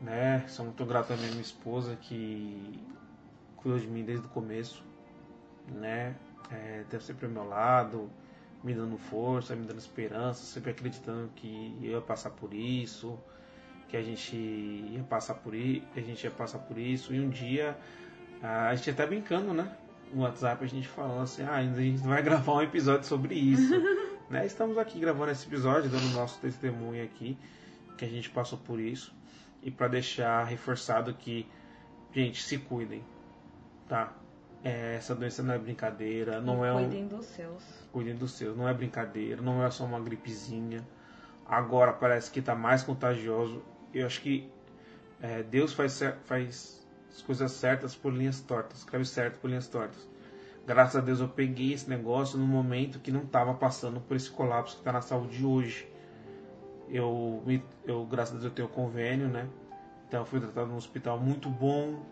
[0.00, 0.46] Né?
[0.48, 2.80] Sou muito grato à minha esposa que
[3.56, 4.84] cuidou de mim desde o começo.
[5.68, 6.14] Né?
[6.50, 8.10] É, teve sempre ao meu lado,
[8.62, 13.18] me dando força, me dando esperança, sempre acreditando que eu ia passar por isso,
[13.88, 17.14] que a gente ia passar por isso, a gente ia passar por isso.
[17.14, 17.76] E um dia,
[18.42, 19.76] a gente até brincando, né?
[20.12, 23.72] no WhatsApp a gente falando assim, ah, a gente vai gravar um episódio sobre isso.
[24.28, 24.46] né?
[24.46, 27.36] Estamos aqui gravando esse episódio, dando nosso testemunho aqui,
[27.96, 29.14] que a gente passou por isso.
[29.62, 31.46] E para deixar reforçado que,
[32.12, 33.02] gente, se cuidem,
[33.88, 34.12] tá?
[34.64, 37.62] É, essa doença não é brincadeira, não é um Cuidem dos seus.
[37.90, 40.86] cuidem dos seus, não é brincadeira, não é só uma gripezinha.
[41.44, 43.60] Agora parece que está mais contagioso.
[43.92, 44.48] Eu acho que
[45.20, 50.08] é, Deus faz, faz as coisas certas por linhas tortas, escreve certo por linhas tortas.
[50.64, 54.30] Graças a Deus eu peguei esse negócio no momento que não estava passando por esse
[54.30, 55.88] colapso que está na saúde hoje.
[56.88, 57.42] Eu,
[57.84, 59.48] eu, graças a Deus, eu tenho convênio, né?
[60.06, 62.04] Então eu fui tratado num hospital muito bom,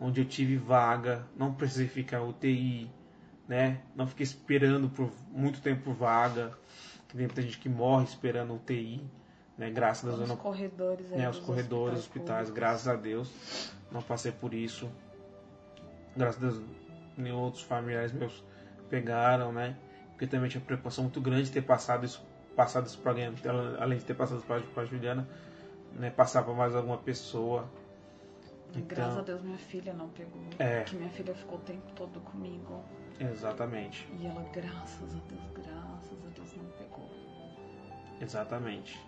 [0.00, 2.90] onde eu tive vaga, não precisei ficar UTI,
[3.48, 3.80] né?
[3.94, 6.52] Não fiquei esperando por muito tempo por vaga.
[7.08, 9.00] Que tem muita gente que morre esperando UTI,
[9.56, 9.70] né?
[9.70, 12.50] Graças a Deus eu Os não corredores né, os corredores, hospitais, públicos.
[12.50, 14.90] graças a Deus, não passei por isso.
[16.16, 16.62] Graças a Deus,
[17.16, 18.44] nem outros familiares meus
[18.90, 19.76] pegaram, né?
[20.10, 22.24] Porque também tinha preocupação muito grande de ter passado isso,
[22.56, 23.32] passado isso para alguém,
[23.78, 25.28] além de ter passado para a Juliana,
[25.92, 26.10] né?
[26.10, 27.68] Passar para mais alguma pessoa.
[28.88, 30.42] Graças a Deus minha filha não pegou.
[30.58, 30.80] É.
[30.80, 32.82] Porque minha filha ficou o tempo todo comigo.
[33.18, 37.08] Exatamente, E ela, graças a Deus, graças a Deus, não pegou.
[38.20, 39.00] exatamente.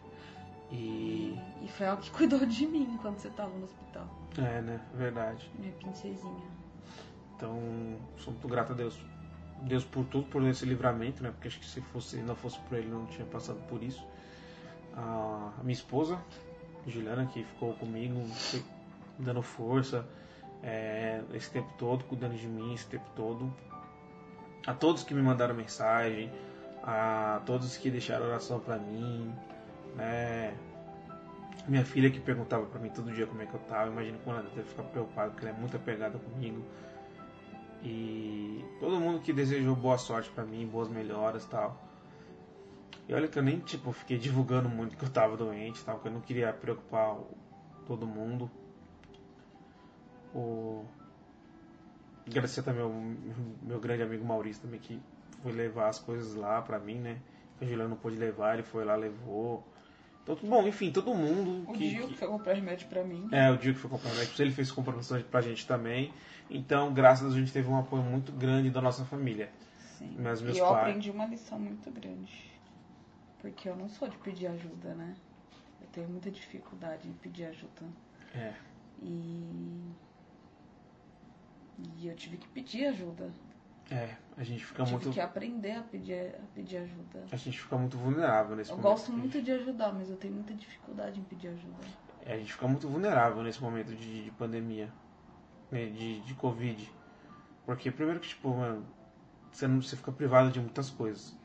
[0.71, 4.09] E E foi ela que cuidou de mim quando você tava no hospital.
[4.39, 4.81] é, né?
[4.95, 5.51] Verdade.
[5.59, 6.47] Minha princesinha.
[7.37, 7.59] Então,
[8.19, 8.99] sou muito grato a Deus.
[9.63, 11.31] Deus por tudo, por esse livramento, né?
[11.31, 14.05] Porque acho que se fosse, não fosse por ele, não tinha passado por isso.
[14.97, 16.19] A minha esposa,
[16.87, 18.21] Juliana, que ficou comigo,
[19.19, 20.07] dando força
[20.63, 23.53] é, esse tempo todo, cuidando de mim esse tempo todo.
[24.67, 26.31] A todos que me mandaram mensagem,
[26.83, 29.33] a todos que deixaram oração pra mim,
[29.95, 30.55] né?
[31.67, 34.37] Minha filha que perguntava pra mim todo dia como é que eu tava, imagino como
[34.37, 36.65] ela deve ficar preocupada, porque ela é muito apegada comigo.
[37.83, 41.77] E todo mundo que desejou boa sorte pra mim, boas melhoras tal.
[43.09, 46.09] E olha que eu nem tipo fiquei divulgando muito que eu tava doente, tal, porque
[46.09, 47.17] eu não queria preocupar
[47.87, 48.51] todo mundo.
[50.35, 50.85] O
[52.27, 52.91] agradecer também ao
[53.63, 55.01] meu grande amigo Maurício também que
[55.43, 57.19] foi levar as coisas lá pra mim, né?
[57.61, 59.67] A Juliana não pôde levar, ele foi lá, levou.
[60.23, 63.27] Então, bom, enfim, todo mundo O que, Gil que- que foi comprar remédio pra mim.
[63.33, 66.13] é, o dia que foi comprar médicos, ele fez comprovação pra gente também.
[66.51, 69.51] Então, graças a Deus, a gente teve um apoio muito grande da nossa família.
[69.97, 70.15] Sim.
[70.19, 72.53] Mas meus e eu pais- aprendi uma lição muito grande.
[73.41, 75.15] Porque eu não sou de pedir ajuda, né?
[75.81, 77.83] Eu tenho muita dificuldade em pedir ajuda.
[78.35, 78.53] É,
[79.03, 79.93] E.
[81.79, 83.31] E eu tive que pedir ajuda.
[83.91, 85.11] é, a gente fica tive muito.
[85.11, 87.25] que aprender a pedir, a pedir ajuda.
[87.31, 88.91] A gente fica muito vulnerável nesse Eu momento.
[88.93, 91.85] gosto muito de ajudar, mas eu tenho muita dificuldade em pedir ajuda.
[92.25, 94.93] É, a gente fica muito vulnerável nesse momento de, de pandemia,
[95.71, 96.91] né, de, de Covid.
[97.65, 98.85] Porque, primeiro que, tipo, mano,
[99.53, 101.37] você, não, você fica privado de muitas coisas.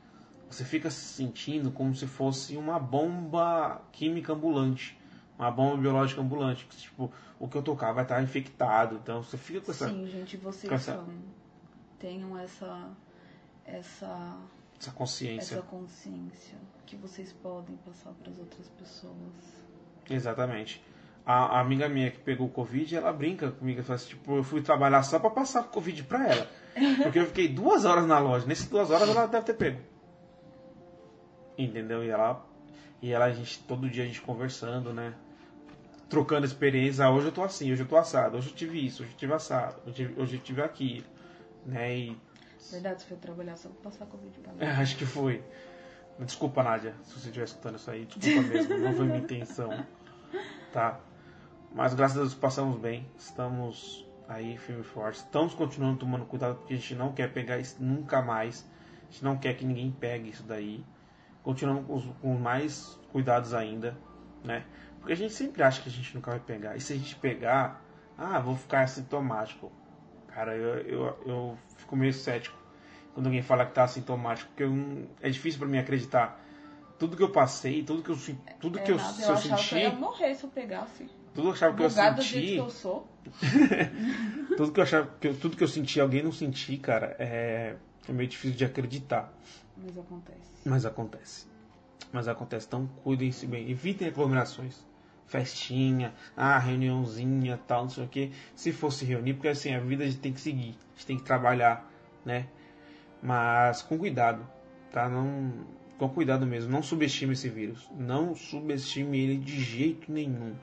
[0.50, 5.00] Você fica se sentindo como se fosse uma bomba química ambulante.
[5.44, 6.66] Uma bomba biológica ambulante.
[6.66, 8.96] Que, tipo, o que eu tocar vai estar infectado.
[8.96, 11.08] Então, você fica com essa, Sim, gente, vocês essa- são,
[12.00, 12.90] tenham essa,
[13.66, 14.38] essa,
[14.80, 15.56] essa consciência.
[15.56, 19.64] essa consciência que vocês podem passar para as outras pessoas.
[20.10, 20.84] Exatamente.
[21.26, 23.80] A, a amiga minha que pegou o Covid, ela brinca comigo.
[23.80, 26.48] Ela fala assim, tipo, eu fui trabalhar só pra passar o Covid pra ela.
[27.04, 28.46] Porque eu fiquei duas horas na loja.
[28.46, 29.80] Nessas duas horas ela deve ter pego.
[31.58, 32.04] Entendeu?
[32.04, 32.46] E ela,
[33.02, 35.14] e ela, a gente, todo dia a gente conversando, né?
[36.14, 37.06] Trocando experiência.
[37.06, 39.18] Ah, hoje eu tô assim, hoje eu tô assado, hoje eu tive isso, hoje eu
[39.18, 41.06] tive assado, hoje, eu tive- hoje eu tive aquilo,
[41.66, 41.98] né?
[41.98, 42.18] E
[42.72, 44.60] Verdade, você foi trabalhar só pra passar Covid pra mim.
[44.62, 45.44] é, acho que foi.
[46.20, 49.84] Desculpa, Nádia, se você estiver escutando isso aí, desculpa mesmo, não foi minha intenção.
[50.72, 51.00] Tá?
[51.74, 56.58] Mas graças a Deus passamos bem, estamos aí firme e forte, estamos continuando tomando cuidado
[56.58, 58.64] porque a gente não quer pegar isso nunca mais,
[59.10, 60.86] a gente não quer que ninguém pegue isso daí.
[61.42, 63.98] Continuamos com, os- com mais cuidados ainda,
[64.44, 64.64] né?
[65.04, 67.14] Porque a gente sempre acha que a gente nunca vai pegar, e se a gente
[67.18, 67.84] pegar,
[68.18, 69.70] ah, vou ficar assintomático.
[70.28, 72.56] Cara, eu, eu, eu fico meio cético
[73.14, 76.42] quando alguém fala que tá assintomático, porque eu é difícil pra mim acreditar.
[76.98, 78.18] Tudo que eu passei, tudo que eu,
[78.62, 80.50] tudo que eu, É nada, eu eu achava que eu senti, ia morrer se eu
[80.50, 81.04] pegasse.
[81.34, 83.08] tudo que eu achava que eu senti, que eu sou.
[84.56, 87.76] tudo que eu achava que eu- tudo que eu senti, alguém não sentir, cara, é,
[88.08, 89.34] é meio difícil de acreditar.
[89.76, 90.40] Mas acontece.
[90.66, 91.48] Mas acontece.
[92.12, 92.68] Mas acontece.
[92.68, 93.70] Então cuidem-se bem.
[93.70, 94.86] Evitem aglomerações.
[95.28, 98.32] Festinha, ah, reuniãozinha, tal, não sei o que.
[98.56, 100.76] Se fosse reunir, porque assim, a vida a gente tem que seguir.
[100.92, 101.90] A gente tem que trabalhar,
[102.26, 102.48] né?
[103.22, 104.48] Mas com cuidado,
[104.92, 105.10] tá?
[105.10, 105.52] Não,
[105.98, 106.72] com cuidado mesmo.
[106.72, 107.90] Não subestime esse vírus.
[107.98, 110.54] Não subestime ele de jeito nenhum.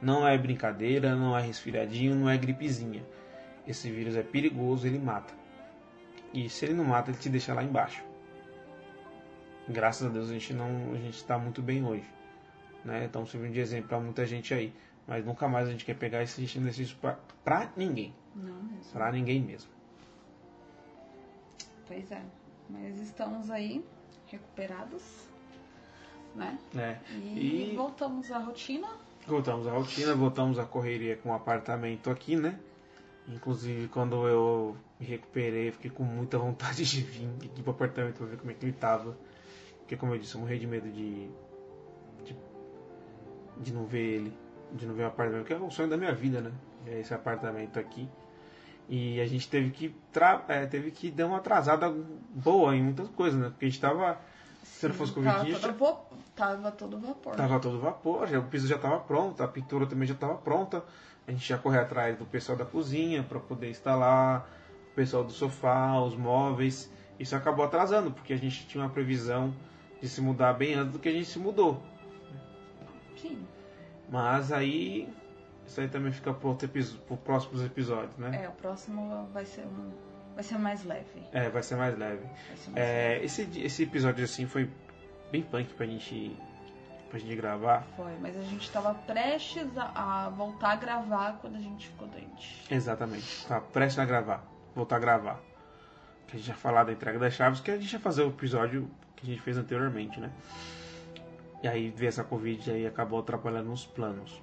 [0.00, 3.04] Não é brincadeira, não é resfriadinho, não é gripezinha.
[3.66, 5.34] Esse vírus é perigoso, ele mata.
[6.32, 8.08] E se ele não mata, ele te deixa lá embaixo
[9.68, 12.04] graças a Deus a gente não a gente está muito bem hoje
[12.84, 14.72] né estamos servindo de exemplo para muita gente aí
[15.06, 17.70] mas nunca mais a gente quer pegar isso a gente não deixa isso pra, pra
[17.76, 18.92] ninguém Não mesmo.
[18.92, 19.70] pra ninguém mesmo
[21.86, 22.22] Pois é.
[22.68, 23.82] Mas estamos aí,
[24.26, 25.02] recuperados,
[26.34, 26.58] né?
[26.74, 27.00] né
[27.34, 28.86] E, E- voltamos à rotina.
[29.26, 32.58] voltamos à rotina voltamos à correria com o apartamento aqui né
[33.26, 38.26] inclusive quando eu me recuperei fiquei com muita vontade de vir aqui pro apartamento para
[38.26, 39.16] ver como é que ele tava
[39.80, 41.30] porque como eu disse eu morri de medo de de,
[43.60, 44.36] de não ver ele
[44.72, 46.52] de não ver o apartamento que é o sonho da minha vida né
[46.86, 48.08] é esse apartamento aqui
[48.88, 49.94] e a gente teve que
[50.48, 51.90] é, teve que dar uma atrasada
[52.30, 54.18] boa em muitas coisas né porque a gente tava
[54.62, 56.06] se não fosse tava, Covid, todo vo-
[56.36, 57.34] tava todo vapor.
[57.36, 60.84] Tava todo vapor, já, o piso já estava pronto, a pintura também já estava pronta.
[61.26, 64.48] A gente já correu atrás do pessoal da cozinha para poder instalar,
[64.92, 66.92] o pessoal do sofá, os móveis.
[67.18, 69.52] Isso acabou atrasando, porque a gente tinha uma previsão
[70.00, 71.82] de se mudar bem antes do que a gente se mudou.
[73.20, 73.46] Sim.
[74.10, 75.08] Mas aí,
[75.66, 76.92] isso aí também fica para os
[77.24, 78.44] próximos episódios, né?
[78.44, 79.90] É, o próximo vai ser um.
[80.34, 81.22] Vai ser mais leve.
[81.32, 82.22] É, vai ser mais leve.
[82.56, 83.24] Ser mais É, leve.
[83.26, 84.70] esse, esse episódio assim foi
[85.32, 86.36] bem punk pra gente,
[87.10, 87.84] pra gente gravar.
[87.96, 92.06] Foi, mas a gente tava prestes a, a voltar a gravar quando a gente ficou
[92.06, 92.64] doente.
[92.72, 93.46] Exatamente.
[93.46, 94.44] Tá prestes a gravar.
[94.76, 95.40] Voltar a gravar.
[96.28, 98.28] Que a gente ia falar da entrega das chaves, que a gente ia fazer o
[98.28, 100.30] episódio que a gente fez anteriormente, né?
[101.62, 104.42] E aí veio essa Covid e aí acabou atrapalhando os planos.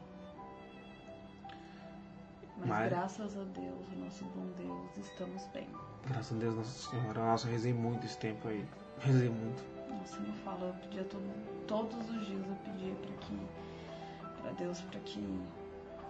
[2.58, 5.68] Mas, Mas- graças a Deus, o nosso bom Deus, estamos bem.
[6.08, 7.20] Graças a Deus, Nossa Senhora.
[7.22, 8.66] Nossa, eu rezei muito esse tempo aí.
[9.00, 9.64] Rezei muito.
[9.90, 13.40] Nossa, me fala, eu pedia todo, todos os dias eu pedia para que
[14.42, 15.42] para Deus para que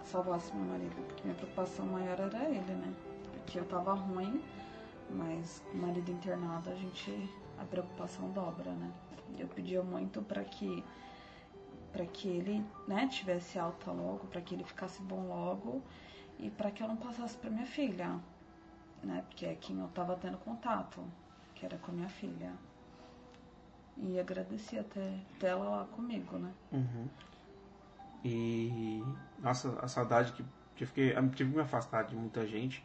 [0.04, 2.92] salvasse meu marido, porque minha preocupação maior era ele, né?
[3.32, 4.42] Porque eu tava ruim,
[5.10, 8.92] mas com o marido internado a gente a preocupação dobra, né?
[9.38, 10.84] Eu pedia muito para que
[11.92, 15.82] para que ele, né, tivesse alta logo, para que ele ficasse bom logo
[16.38, 18.20] e para que eu não passasse para minha filha,
[19.02, 19.24] né?
[19.26, 21.02] Porque é quem eu tava tendo contato,
[21.54, 22.52] que era com a minha filha.
[23.96, 26.52] E agradeci até, até ela lá comigo, né?
[26.70, 27.08] Uhum.
[28.22, 29.02] E.
[29.38, 30.44] Nossa, a saudade que,
[30.74, 31.16] que eu fiquei.
[31.16, 32.84] Eu tive que me afastar de muita gente,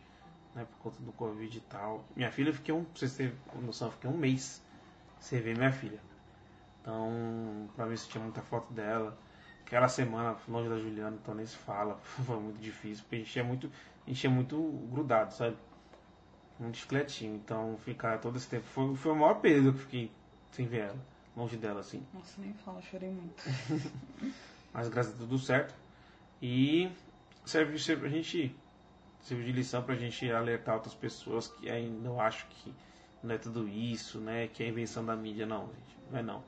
[0.56, 0.66] né?
[0.66, 2.04] Por conta do Covid e tal.
[2.16, 2.84] Minha filha, eu fiquei um.
[2.84, 4.62] Pra vocês terem noção, eu fiquei um mês
[5.20, 6.00] sem ver minha filha.
[6.82, 9.18] Então, pra mim, eu tinha muita foto dela.
[9.66, 11.96] Aquela semana longe da Juliana, então nem se fala.
[12.26, 13.72] Foi muito difícil, porque a gente é muito,
[14.06, 15.56] a gente é muito grudado, sabe?
[16.60, 17.36] Muito chicletinho.
[17.36, 18.66] Então, ficar todo esse tempo.
[18.66, 20.12] Foi, foi o maior período que eu fiquei
[20.52, 21.12] sem ver ela.
[21.36, 22.06] Longe dela, assim.
[22.14, 23.42] Nossa, nem fala, chorei muito.
[24.74, 25.74] Mas graças a Deus tudo certo.
[26.42, 26.92] E
[27.46, 28.56] serve, serve a gente
[29.22, 32.74] serve de lição pra gente alertar outras pessoas que ainda eu acho que
[33.24, 34.48] não é tudo isso, né?
[34.48, 35.98] Que é invenção da mídia, não, gente.
[36.10, 36.44] Não é não.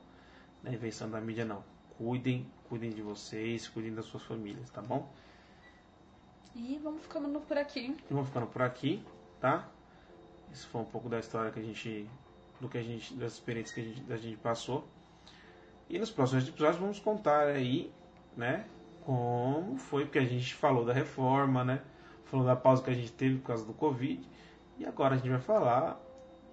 [0.62, 1.64] Não é invenção da mídia, não.
[1.96, 5.08] Cuidem, cuidem de vocês, cuidem das suas famílias, tá bom?
[6.54, 7.96] E vamos ficando por aqui.
[8.10, 9.04] E vamos ficando por aqui,
[9.40, 9.68] tá?
[10.52, 12.08] Isso foi um pouco da história que a gente.
[12.60, 13.14] do que a gente.
[13.14, 14.88] das experiências que a gente, a gente passou.
[15.88, 17.92] E nos próximos episódios vamos contar aí,
[18.36, 18.66] né?
[19.02, 21.82] Como foi, porque a gente falou da reforma, né?
[22.24, 24.26] Falou da pausa que a gente teve por causa do Covid.
[24.78, 26.00] E agora a gente vai falar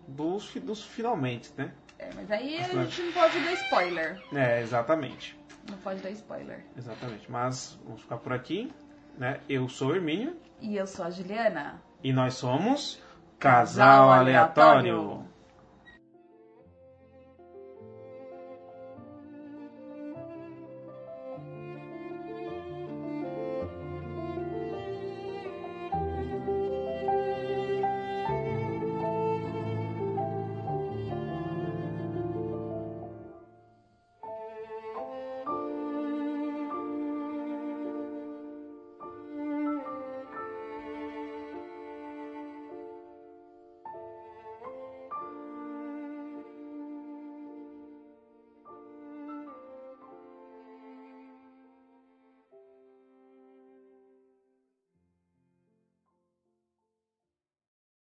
[0.08, 1.72] dos, dos finalmente, né?
[1.98, 4.22] É, mas aí a gente não pode dar spoiler.
[4.34, 5.38] É, exatamente.
[5.70, 6.66] Não pode dar spoiler.
[6.78, 7.32] Exatamente.
[7.32, 8.72] Mas vamos ficar por aqui.
[9.18, 9.40] Né?
[9.48, 11.82] Eu sou o Hermínio E eu sou a Juliana.
[12.04, 13.00] e nós somos
[13.38, 14.96] Casal Casal Aleatório.
[14.96, 15.31] Aleatório.